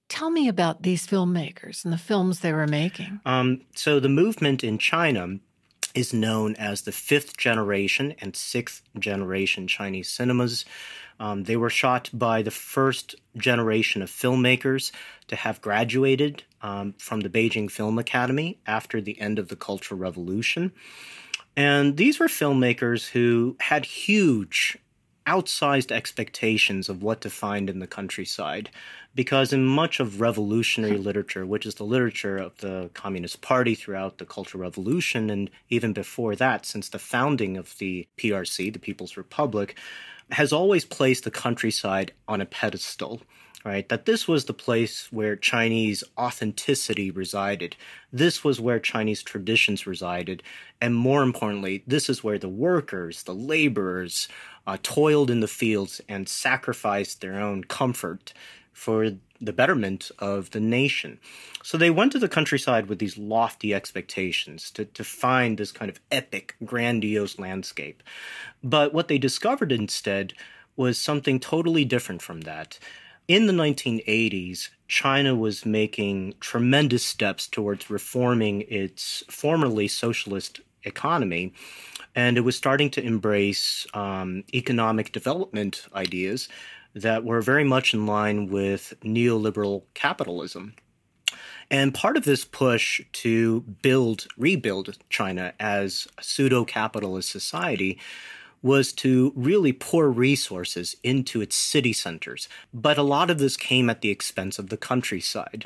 [0.09, 3.19] Tell me about these filmmakers and the films they were making.
[3.25, 5.37] Um, so, the movement in China
[5.93, 10.65] is known as the fifth generation and sixth generation Chinese cinemas.
[11.19, 14.91] Um, they were shot by the first generation of filmmakers
[15.27, 19.99] to have graduated um, from the Beijing Film Academy after the end of the Cultural
[19.99, 20.71] Revolution.
[21.55, 24.77] And these were filmmakers who had huge
[25.27, 28.69] outsized expectations of what to find in the countryside.
[29.13, 34.19] Because in much of revolutionary literature, which is the literature of the Communist Party throughout
[34.19, 39.17] the Cultural Revolution, and even before that, since the founding of the PRC, the People's
[39.17, 39.75] Republic,
[40.31, 43.21] has always placed the countryside on a pedestal
[43.67, 43.89] right?
[43.89, 47.75] That this was the place where Chinese authenticity resided.
[48.13, 50.41] This was where Chinese traditions resided.
[50.79, 54.29] And more importantly, this is where the workers, the laborers,
[54.65, 58.33] uh, toiled in the fields and sacrificed their own comfort
[58.71, 61.19] for the betterment of the nation.
[61.63, 65.89] So they went to the countryside with these lofty expectations to, to find this kind
[65.89, 68.03] of epic, grandiose landscape.
[68.63, 70.33] But what they discovered instead
[70.75, 72.79] was something totally different from that.
[73.27, 81.53] In the 1980s, China was making tremendous steps towards reforming its formerly socialist economy
[82.15, 86.49] and it was starting to embrace um, economic development ideas
[86.93, 90.75] that were very much in line with neoliberal capitalism.
[91.69, 97.99] And part of this push to build, rebuild China as a pseudo capitalist society
[98.61, 102.47] was to really pour resources into its city centers.
[102.73, 105.65] But a lot of this came at the expense of the countryside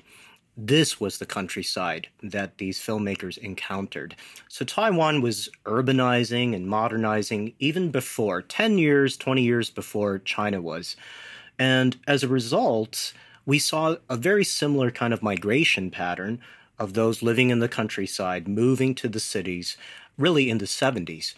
[0.57, 4.15] this was the countryside that these filmmakers encountered.
[4.49, 10.95] So Taiwan was urbanizing and modernizing even before, 10 years, 20 years before China was.
[11.57, 13.13] And as a result,
[13.45, 16.39] we saw a very similar kind of migration pattern
[16.77, 19.77] of those living in the countryside moving to the cities
[20.17, 21.33] really in the 70s.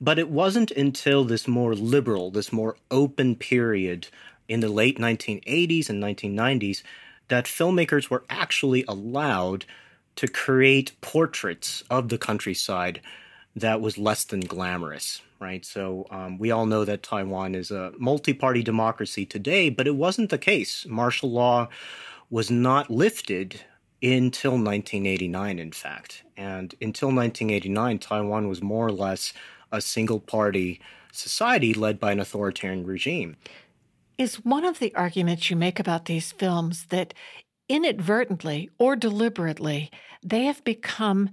[0.00, 4.08] But it wasn't until this more liberal, this more open period
[4.48, 6.82] in the late 1980s and 1990s
[7.28, 9.64] that filmmakers were actually allowed
[10.16, 13.00] to create portraits of the countryside
[13.54, 15.64] that was less than glamorous, right?
[15.64, 19.96] So um, we all know that Taiwan is a multi party democracy today, but it
[19.96, 20.86] wasn't the case.
[20.88, 21.68] Martial law
[22.30, 23.60] was not lifted
[24.02, 26.22] until 1989, in fact.
[26.36, 29.32] And until 1989, Taiwan was more or less
[29.72, 30.80] a single party
[31.12, 33.36] society led by an authoritarian regime
[34.18, 37.14] is one of the arguments you make about these films that
[37.68, 39.90] inadvertently or deliberately
[40.22, 41.30] they have become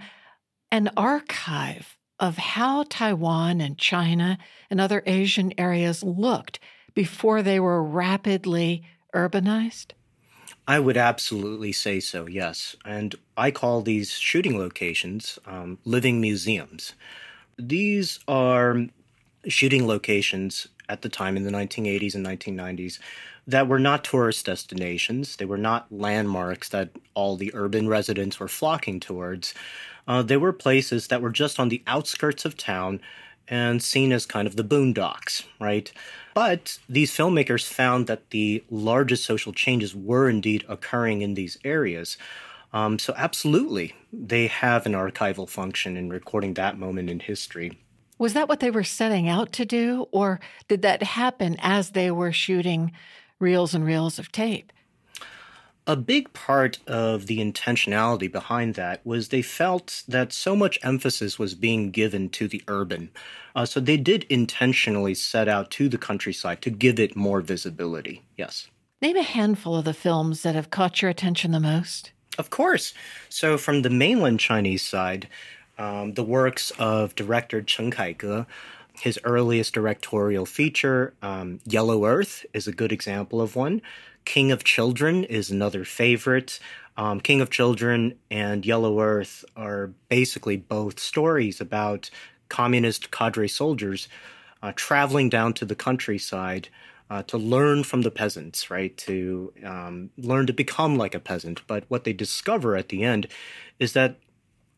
[0.71, 4.38] an archive of how Taiwan and China
[4.69, 6.60] and other Asian areas looked
[6.93, 9.91] before they were rapidly urbanized?
[10.67, 12.76] I would absolutely say so, yes.
[12.84, 16.93] And I call these shooting locations um, living museums.
[17.58, 18.88] These are
[19.48, 23.00] shooting locations at the time in the 1980s and 1990s
[23.48, 25.36] that were not tourist destinations.
[25.36, 29.54] They were not landmarks that all the urban residents were flocking towards.
[30.08, 33.02] Uh, they were places that were just on the outskirts of town
[33.48, 35.91] and seen as kind of the boondocks, right?
[36.34, 42.17] But these filmmakers found that the largest social changes were indeed occurring in these areas.
[42.73, 47.77] Um, so, absolutely, they have an archival function in recording that moment in history.
[48.18, 52.12] Was that what they were setting out to do, or did that happen as they
[52.12, 52.92] were shooting
[53.40, 54.72] reels and reels of tape?
[55.88, 61.38] A big part of the intentionality behind that was they felt that so much emphasis
[61.38, 63.12] was being given to the urban.
[63.56, 68.24] Uh, so they did intentionally set out to the countryside to give it more visibility.
[68.36, 68.68] Yes.
[69.00, 72.13] Name a handful of the films that have caught your attention the most.
[72.40, 72.94] Of course.
[73.30, 75.30] So, from the mainland Chinese side,
[75.78, 78.46] um, the works of director Chen Kaige,
[78.94, 83.82] his earliest directorial feature, um, Yellow Earth, is a good example of one.
[84.23, 86.60] King of Children is another favorite.
[86.98, 92.10] Um, King of Children and Yellow Earth are basically both stories about
[92.50, 94.08] communist cadre soldiers
[94.63, 96.69] uh, traveling down to the countryside
[97.10, 98.96] uh, to learn from the peasants, right?
[98.98, 101.62] To um, learn to become like a peasant.
[101.67, 103.28] But what they discover at the end
[103.80, 104.17] is that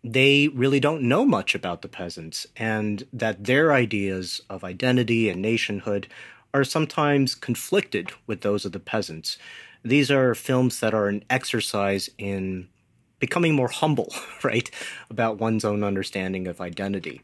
[0.08, 5.42] they really don't know much about the peasants and that their ideas of identity and
[5.42, 6.08] nationhood
[6.54, 9.38] are sometimes conflicted with those of the peasants.
[9.84, 12.70] These are films that are an exercise in
[13.20, 14.70] becoming more humble, right,
[15.10, 17.22] about one's own understanding of identity.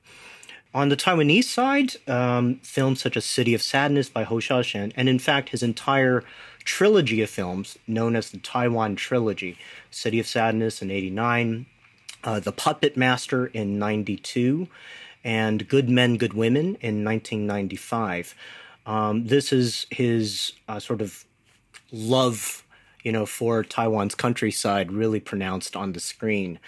[0.73, 5.07] On the Taiwanese side, um, films such as City of Sadness by Hou Hsiao-hsien, and
[5.07, 6.23] in fact his entire
[6.65, 9.57] trilogy of films known as the Taiwan Trilogy,
[9.91, 11.67] City of Sadness in 89,
[12.24, 14.67] uh, The Puppet Master in 92,
[15.24, 18.36] and Good Men, Good Women in 1995.
[18.86, 21.26] Um, this is his uh, sort of
[21.91, 22.65] love,
[23.03, 26.59] you know, for Taiwan's countryside really pronounced on the screen.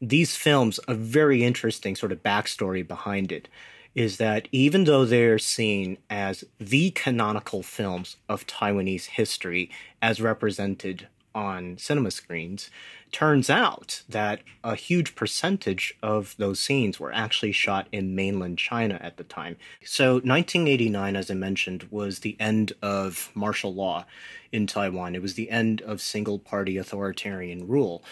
[0.00, 3.48] These films, a very interesting sort of backstory behind it
[3.94, 9.70] is that even though they're seen as the canonical films of Taiwanese history
[10.02, 12.70] as represented on cinema screens,
[13.12, 18.98] turns out that a huge percentage of those scenes were actually shot in mainland China
[19.02, 19.56] at the time.
[19.84, 24.06] So 1989, as I mentioned, was the end of martial law
[24.50, 25.14] in Taiwan.
[25.14, 28.02] It was the end of single party authoritarian rule.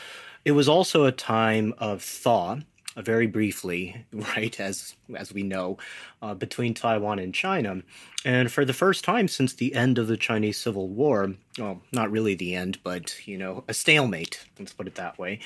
[0.44, 2.58] It was also a time of thaw
[2.96, 5.78] very briefly, right, as as we know,
[6.22, 7.82] uh, between Taiwan and China.
[8.24, 12.10] And for the first time since the end of the Chinese Civil War, well, not
[12.10, 15.40] really the end, but, you know, a stalemate, let's put it that way,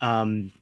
[0.00, 0.52] um,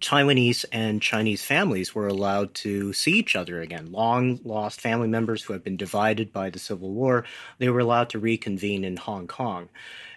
[0.00, 3.92] Taiwanese and Chinese families were allowed to see each other again.
[3.92, 7.24] Long lost family members who had been divided by the Civil War,
[7.58, 9.68] they were allowed to reconvene in Hong Kong.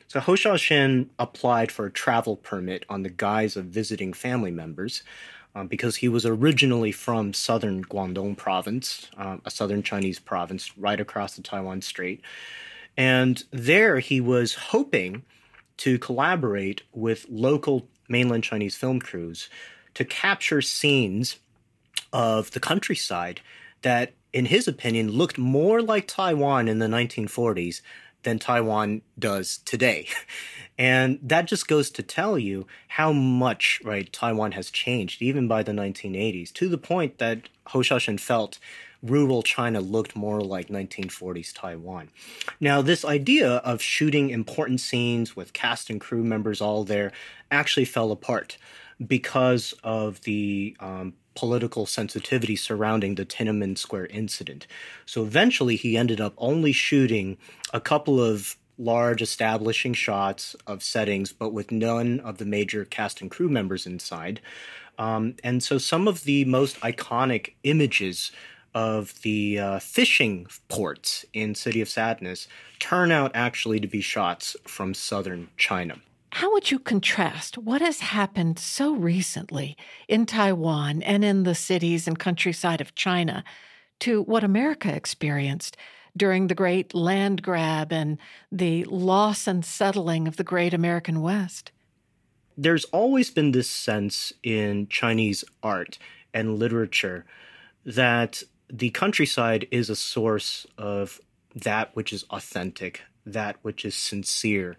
[0.07, 5.03] So Hou Hsiao-hsien applied for a travel permit on the guise of visiting family members
[5.55, 10.99] um, because he was originally from southern Guangdong province, um, a southern Chinese province right
[10.99, 12.21] across the Taiwan Strait.
[12.97, 15.23] And there he was hoping
[15.77, 19.49] to collaborate with local mainland Chinese film crews
[19.93, 21.37] to capture scenes
[22.11, 23.41] of the countryside
[23.81, 27.81] that, in his opinion, looked more like Taiwan in the 1940s
[28.23, 30.07] than Taiwan does today.
[30.77, 35.61] And that just goes to tell you how much, right, Taiwan has changed, even by
[35.61, 38.57] the 1980s, to the point that Hou Hsiao-hsien felt
[39.03, 42.09] rural China looked more like 1940s Taiwan.
[42.59, 47.11] Now, this idea of shooting important scenes with cast and crew members all there
[47.51, 48.57] actually fell apart
[49.07, 54.67] because of the um, political sensitivity surrounding the Tiananmen Square incident.
[55.05, 57.37] So eventually, he ended up only shooting
[57.73, 63.21] a couple of large establishing shots of settings, but with none of the major cast
[63.21, 64.41] and crew members inside.
[64.97, 68.31] Um, and so some of the most iconic images
[68.75, 72.47] of the uh, fishing ports in City of Sadness
[72.79, 75.97] turn out actually to be shots from southern China.
[76.37, 79.77] How would you contrast what has happened so recently
[80.07, 83.43] in Taiwan and in the cities and countryside of China
[83.99, 85.77] to what America experienced
[86.17, 88.17] during the great land grab and
[88.51, 91.71] the loss and settling of the great American West.
[92.57, 95.99] There's always been this sense in Chinese art
[96.33, 97.25] and literature
[97.85, 101.21] that the countryside is a source of
[101.53, 104.75] that which is authentic, that which is sincere,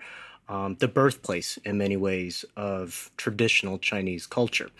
[0.48, 4.70] um, the birthplace in many ways of traditional Chinese culture.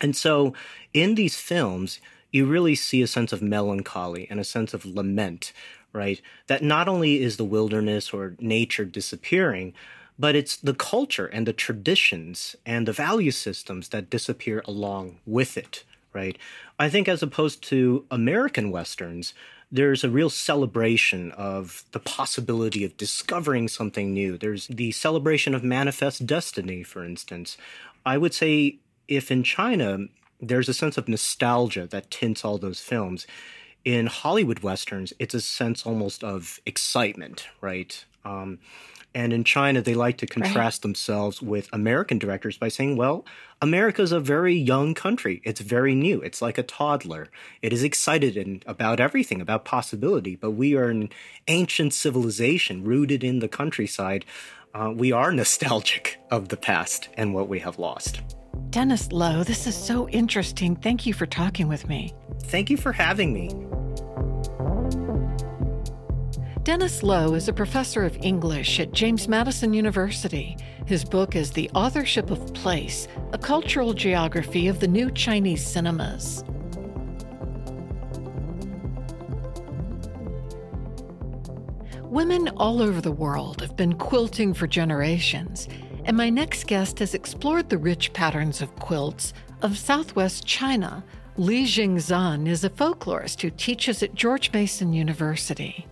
[0.00, 0.54] And so
[0.92, 5.52] in these films, you really see a sense of melancholy and a sense of lament
[5.92, 6.20] right?
[6.46, 9.74] That not only is the wilderness or nature disappearing,
[10.18, 15.56] but it's the culture and the traditions and the value systems that disappear along with
[15.56, 16.36] it, right?
[16.78, 19.32] I think as opposed to American Westerns,
[19.70, 24.38] there's a real celebration of the possibility of discovering something new.
[24.38, 27.56] There's the celebration of manifest destiny, for instance.
[28.06, 30.06] I would say if in China,
[30.40, 33.26] there's a sense of nostalgia that tints all those films
[33.84, 38.04] in Hollywood westerns, it's a sense almost of excitement, right?
[38.24, 38.58] Um,
[39.14, 40.82] And in China, they like to contrast right.
[40.82, 43.24] themselves with American directors by saying, well,
[43.60, 45.40] America is a very young country.
[45.44, 46.20] It's very new.
[46.20, 47.28] It's like a toddler.
[47.62, 50.36] It is excited in, about everything, about possibility.
[50.36, 51.08] But we are an
[51.48, 54.24] ancient civilization rooted in the countryside.
[54.74, 58.20] Uh, we are nostalgic of the past and what we have lost.
[58.70, 60.76] Dennis Lo, this is so interesting.
[60.76, 62.12] Thank you for talking with me.
[62.44, 63.50] Thank you for having me.
[66.68, 70.54] Dennis Lo is a professor of English at James Madison University.
[70.84, 76.44] His book is The Authorship of Place A Cultural Geography of the New Chinese Cinemas.
[82.02, 85.68] Women all over the world have been quilting for generations,
[86.04, 91.02] and my next guest has explored the rich patterns of quilts of southwest China.
[91.38, 95.86] Lijun Zhang is a folklorist who teaches at George Mason University.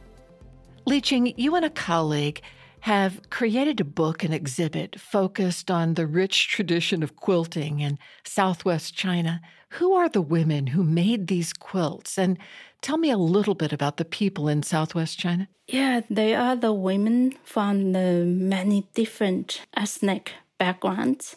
[0.89, 2.41] Lijun, you and a colleague
[2.81, 8.95] have created a book and exhibit focused on the rich tradition of quilting in southwest
[8.95, 9.41] China.
[9.71, 12.17] Who are the women who made these quilts?
[12.17, 12.39] And
[12.83, 15.49] tell me a little bit about the people in southwest China.
[15.67, 21.35] Yeah, they are the women from the many different ethnic backgrounds.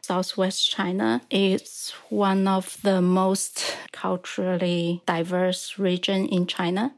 [0.00, 6.94] Southwest China is one of the most culturally diverse region in China.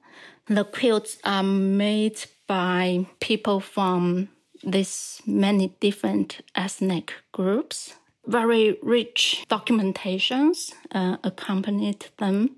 [0.51, 4.30] The quilts are made by people from
[4.64, 7.94] these many different ethnic groups.
[8.26, 12.57] Very rich documentations uh, accompanied them,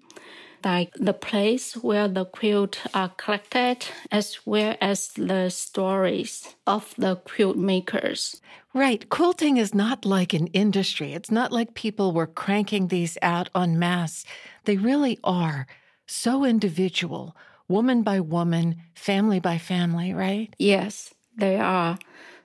[0.64, 7.16] like the place where the quilt are collected, as well as the stories of the
[7.16, 8.40] quilt makers.
[8.72, 9.06] Right.
[9.10, 11.12] Quilting is not like an industry.
[11.12, 14.24] It's not like people were cranking these out en masse.
[14.64, 15.66] They really are
[16.06, 17.36] so individual
[17.72, 20.54] woman by woman, family by family, right?
[20.58, 21.98] Yes, they are.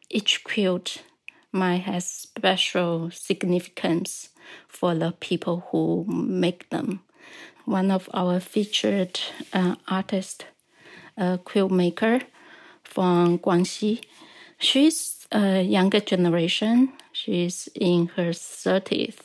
[0.09, 1.03] Each quilt
[1.51, 4.29] might have special significance
[4.67, 7.01] for the people who make them.
[7.65, 9.19] One of our featured
[9.51, 10.45] uh, artists,
[11.17, 12.21] a quilt maker
[12.83, 14.01] from Guangxi,
[14.57, 16.93] she's a younger generation.
[17.11, 19.17] She's in her 30s.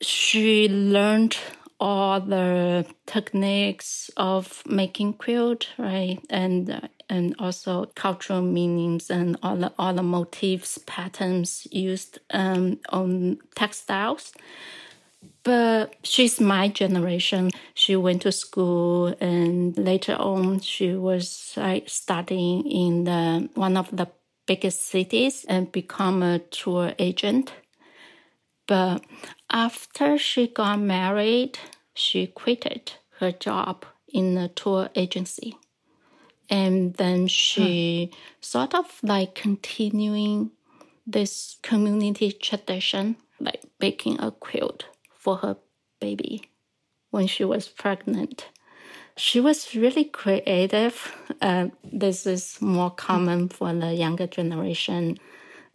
[0.00, 1.36] She learned
[1.82, 6.20] all the techniques of making quilt, right?
[6.30, 13.38] And and also cultural meanings and all the all the motifs, patterns used um, on
[13.56, 14.32] textiles.
[15.42, 17.50] But she's my generation.
[17.74, 23.90] She went to school, and later on, she was like studying in the one of
[23.90, 24.06] the
[24.46, 27.52] biggest cities and become a tour agent.
[28.68, 29.02] But
[29.52, 31.58] after she got married,
[31.94, 35.56] she quitted her job in a tour agency.
[36.48, 38.16] And then she hmm.
[38.40, 40.50] sort of like continuing
[41.06, 45.56] this community tradition, like baking a quilt for her
[46.00, 46.42] baby
[47.10, 48.48] when she was pregnant.
[49.16, 51.14] She was really creative.
[51.40, 55.18] Uh, this is more common for the younger generation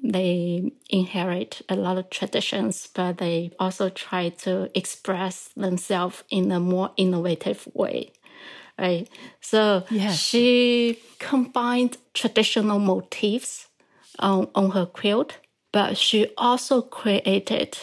[0.01, 6.59] they inherit a lot of traditions, but they also try to express themselves in a
[6.59, 8.11] more innovative way.
[8.77, 9.09] Right.
[9.41, 10.19] So yes.
[10.19, 13.67] she combined traditional motifs
[14.19, 15.39] on, on her quilt,
[15.71, 17.77] but she also created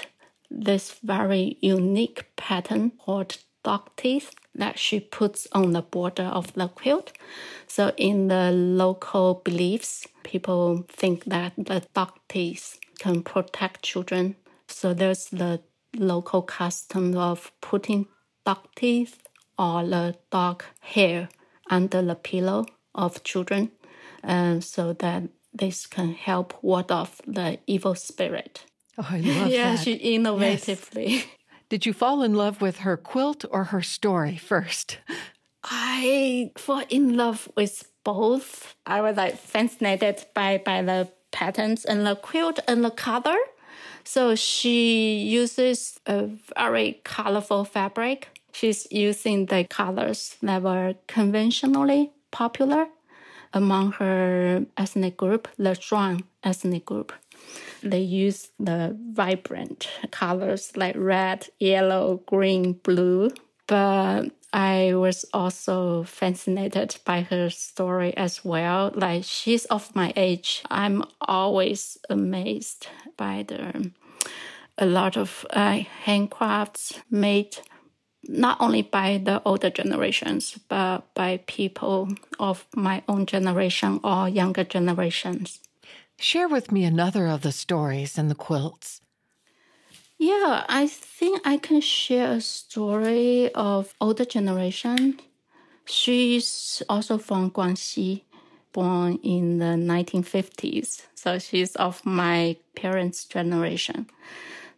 [0.51, 6.69] this very unique pattern called dog teeth that she puts on the border of the
[6.69, 7.13] quilt.
[7.67, 14.37] So, in the local beliefs, people think that the dog teeth can protect children.
[14.69, 15.61] So, there's the
[15.97, 18.07] local custom of putting
[18.45, 19.23] dog teeth
[19.59, 21.29] or the dog hair
[21.71, 23.71] under the pillow of children,
[24.23, 28.65] and so that this can help ward off the evil spirit.
[28.99, 29.85] Oh, I love yeah, that.
[29.85, 31.11] she innovatively.
[31.11, 31.25] Yes.
[31.75, 34.99] Did you fall in love with her quilt or her story first?
[35.65, 38.77] I fall in love with both.
[38.87, 43.37] I was like fascinated by, by the patterns and the quilt and the color.
[44.05, 48.29] So she uses a very colorful fabric.
[48.53, 52.87] She's using the colors that were conventionally popular
[53.53, 57.13] among her ethnic group, the Zhuang ethnic group
[57.85, 63.31] they use the vibrant colors like red, yellow, green, blue.
[63.67, 68.93] But I was also fascinated by her story as well.
[68.95, 70.63] Like she's of my age.
[70.71, 73.91] I'm always amazed by the
[74.79, 77.59] a lot of uh, handcrafts made
[78.27, 82.09] not only by the older generations, but by people
[82.39, 85.61] of my own generation or younger generations.
[86.19, 89.01] Share with me another of the stories in the quilts.
[90.19, 95.21] Yeah, I think I can share a story of older generation.
[95.85, 98.23] She's also from Guangxi,
[98.73, 101.03] born in the 1950s.
[101.15, 104.07] So she's of my parents' generation.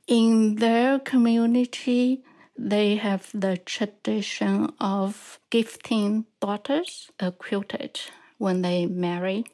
[0.06, 2.22] In their community,
[2.58, 8.00] they have the tradition of gifting daughters a quilted
[8.38, 9.44] when they marry.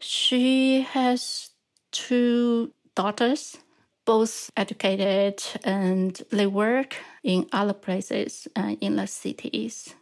[0.00, 1.50] She has
[1.92, 3.56] two daughters,
[4.04, 9.94] both educated, and they work in other places uh, in the cities.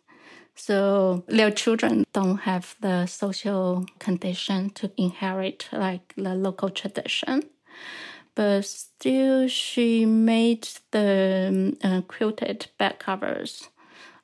[0.54, 7.42] So their children don't have the social condition to inherit like the local tradition
[8.38, 13.68] but still she made the um, quilted back covers.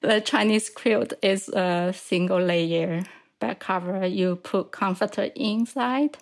[0.03, 3.03] The Chinese quilt is a single layer
[3.41, 4.07] back cover.
[4.07, 6.19] You put comforter inside.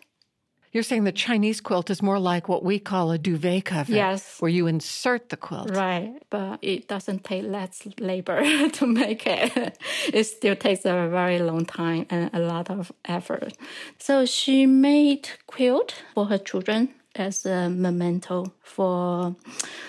[0.72, 3.92] You're saying the Chinese quilt is more like what we call a duvet cover.
[3.92, 4.40] Yes.
[4.40, 5.70] Where you insert the quilt.
[5.70, 6.14] Right.
[6.30, 9.78] But it doesn't take less labor to make it.
[10.12, 13.52] It still takes a very long time and a lot of effort.
[13.98, 19.36] So she made quilt for her children as a memento for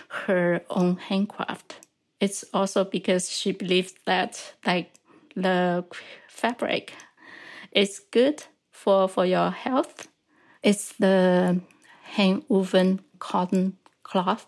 [0.10, 1.80] her own handcraft.
[2.20, 4.92] It's also because she believes that like
[5.36, 5.86] the
[6.28, 6.94] fabric
[7.76, 10.08] is good for for your health.
[10.62, 11.62] It's the
[12.04, 14.48] hand woven cotton cloth.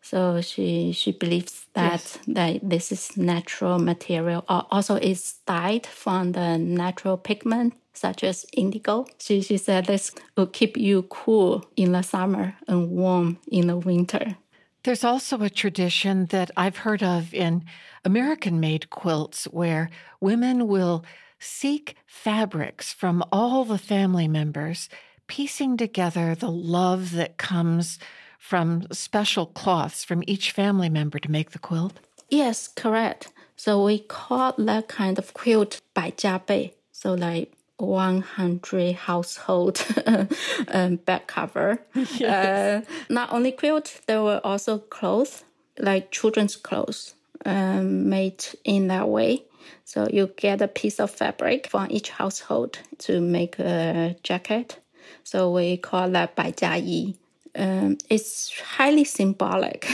[0.00, 2.18] So she she believes that yes.
[2.28, 4.44] that this is natural material.
[4.48, 9.06] Uh, also, it's dyed from the natural pigment such as indigo.
[9.18, 13.76] She, she said this will keep you cool in the summer and warm in the
[13.76, 14.36] winter.
[14.82, 17.64] There's also a tradition that I've heard of in
[18.04, 19.88] American made quilts where
[20.20, 21.04] women will
[21.38, 24.88] Seek fabrics from all the family members,
[25.26, 27.98] piecing together the love that comes
[28.38, 31.94] from special cloths from each family member to make the quilt?
[32.28, 33.32] Yes, correct.
[33.56, 36.72] So we call that kind of quilt baijiabei.
[36.92, 39.84] So like 100 household
[40.68, 41.80] um, back cover.
[41.94, 42.86] Yes.
[42.86, 45.44] Uh, not only quilt, there were also clothes,
[45.78, 47.14] like children's clothes
[47.44, 49.44] um, made in that way.
[49.85, 54.79] So you get a piece of fabric from each household to make a jacket.
[55.23, 57.15] So we call that 百家衣.
[57.55, 59.87] Um, it's highly symbolic.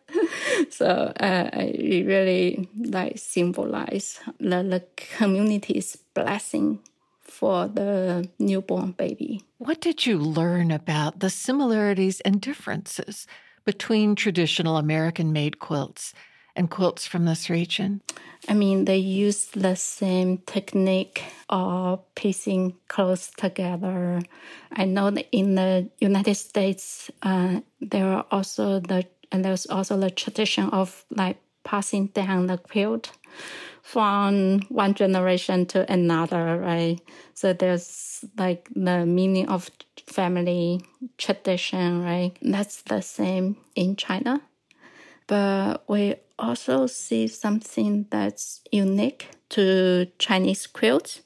[0.69, 4.83] so uh, it really like symbolize the, the
[5.17, 6.79] community's blessing
[7.21, 9.43] for the newborn baby.
[9.57, 13.25] What did you learn about the similarities and differences
[13.65, 16.13] between traditional American made quilts
[16.56, 18.00] and quilts from this region?
[18.48, 24.22] I mean, they use the same technique of piecing clothes together.
[24.72, 29.98] I know that in the United States, uh, there are also the and there's also
[29.98, 33.10] the tradition of like passing down the quilt
[33.82, 37.00] from one generation to another, right?
[37.34, 39.70] So there's like the meaning of
[40.06, 40.80] family
[41.18, 42.32] tradition, right?
[42.40, 44.42] That's the same in China.
[45.26, 51.22] But we also see something that's unique to Chinese quilts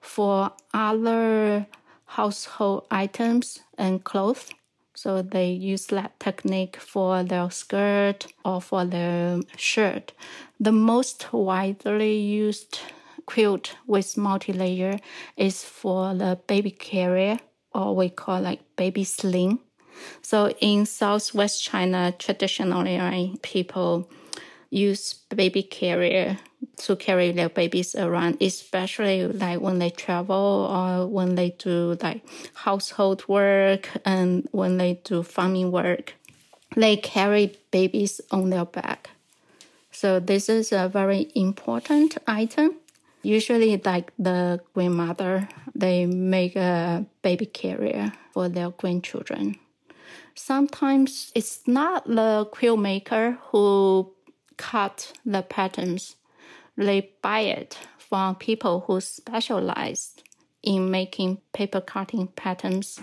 [0.00, 1.66] for other
[2.06, 4.50] household items and clothes
[4.94, 10.12] so they use that technique for their skirt or for their shirt.
[10.60, 12.78] The most widely used
[13.26, 14.98] quilt with multi-layer
[15.36, 17.38] is for the baby carrier
[17.74, 19.60] or we call like baby sling.
[20.20, 24.08] So in Southwest China, traditionally, right, people
[24.72, 26.38] use baby carrier
[26.78, 32.22] to carry their babies around, especially like when they travel or when they do like
[32.54, 36.14] household work and when they do farming work.
[36.74, 39.10] They carry babies on their back.
[39.90, 42.76] So this is a very important item.
[43.22, 49.56] Usually like the grandmother, they make a baby carrier for their grandchildren.
[50.34, 54.10] Sometimes it's not the quilt maker who
[54.62, 56.16] cut the patterns.
[56.76, 60.14] They buy it from people who specialize
[60.62, 63.00] in making paper cutting patterns.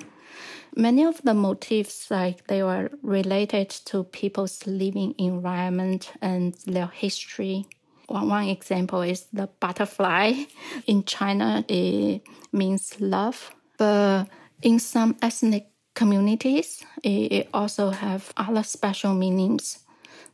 [0.76, 7.66] Many of the motifs, like they were related to people's living environment and their history.
[8.08, 10.46] One, one example is the butterfly.
[10.88, 12.22] In China, it
[12.54, 14.26] means love, but
[14.62, 19.80] in some ethnic communities, it, it also have other special meanings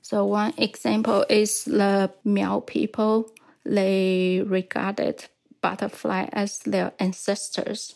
[0.05, 3.31] So one example is the Miao people.
[3.65, 5.25] They regarded
[5.61, 7.95] butterfly as their ancestors.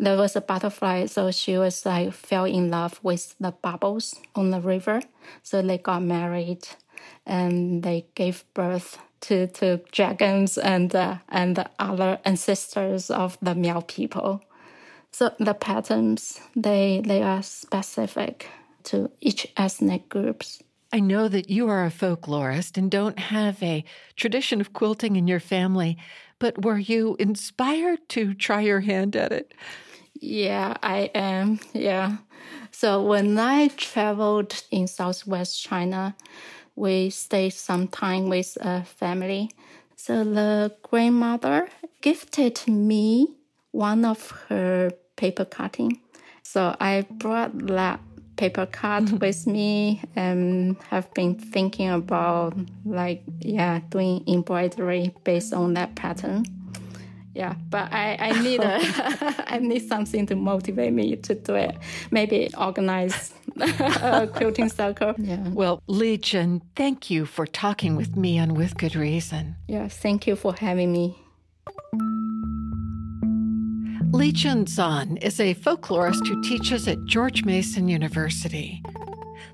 [0.00, 4.50] There was a butterfly, so she was like fell in love with the bubbles on
[4.50, 5.00] the river.
[5.44, 6.66] So they got married,
[7.24, 13.54] and they gave birth to, to dragons and uh, and the other ancestors of the
[13.54, 14.42] Miao people.
[15.12, 18.48] So the patterns they they are specific
[18.90, 20.64] to each ethnic groups.
[20.92, 23.84] I know that you are a folklorist and don't have a
[24.16, 25.98] tradition of quilting in your family,
[26.38, 29.52] but were you inspired to try your hand at it?
[30.14, 31.60] Yeah, I am.
[31.74, 32.18] Yeah.
[32.70, 36.16] So when I traveled in southwest China,
[36.74, 39.50] we stayed some time with a family.
[39.96, 41.68] So the grandmother
[42.00, 43.36] gifted me
[43.72, 46.00] one of her paper cutting.
[46.42, 48.00] So I brought that
[48.38, 49.18] paper cut mm-hmm.
[49.18, 56.44] with me and have been thinking about like yeah doing embroidery based on that pattern.
[57.34, 58.78] Yeah but i i need a
[59.54, 61.76] i need something to motivate me to do it.
[62.10, 65.14] Maybe organize a quilting circle.
[65.18, 65.46] Yeah.
[65.48, 69.56] Well Lijun thank you for talking with me and with good reason.
[69.66, 71.16] Yeah thank you for having me
[74.12, 78.82] Lijun Zhang is a folklorist who teaches at George Mason University.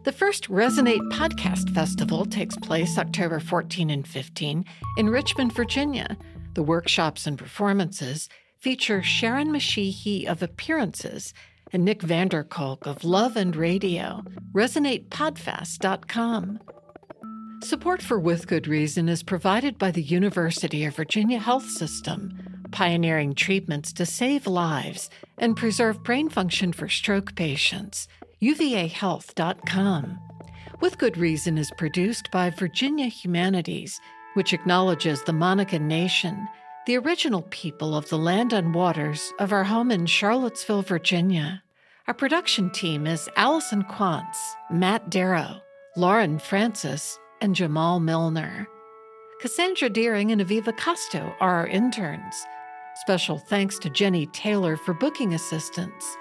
[0.04, 4.64] The first Resonate Podcast Festival takes place October 14 and 15
[4.96, 6.16] in Richmond, Virginia.
[6.54, 11.34] The workshops and performances feature Sharon Mashihi of Appearances
[11.72, 14.22] and Nick van der Kolk of Love and Radio.
[14.52, 16.60] ResonatePodfest.com.
[17.60, 23.34] Support for With Good Reason is provided by the University of Virginia Health System pioneering
[23.34, 25.08] treatments to save lives
[25.38, 28.08] and preserve brain function for stroke patients.
[28.42, 30.18] UVAHealth.com.
[30.80, 34.00] With Good Reason is produced by Virginia Humanities,
[34.34, 36.48] which acknowledges the Monacan Nation,
[36.86, 41.62] the original people of the land and waters of our home in Charlottesville, Virginia.
[42.08, 44.36] Our production team is Allison Quantz,
[44.68, 45.60] Matt Darrow,
[45.96, 48.66] Lauren Francis, and Jamal Milner.
[49.40, 52.34] Cassandra Deering and Aviva Costo are our interns.
[52.96, 56.16] Special thanks to Jenny Taylor for booking assistance.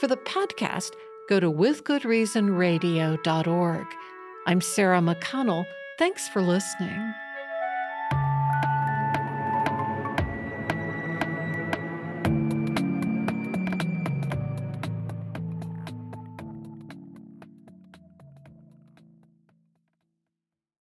[0.00, 0.90] For the podcast,
[1.28, 3.86] go to withgoodreasonradio.org.
[4.46, 5.64] I'm Sarah McConnell.
[5.98, 7.14] Thanks for listening.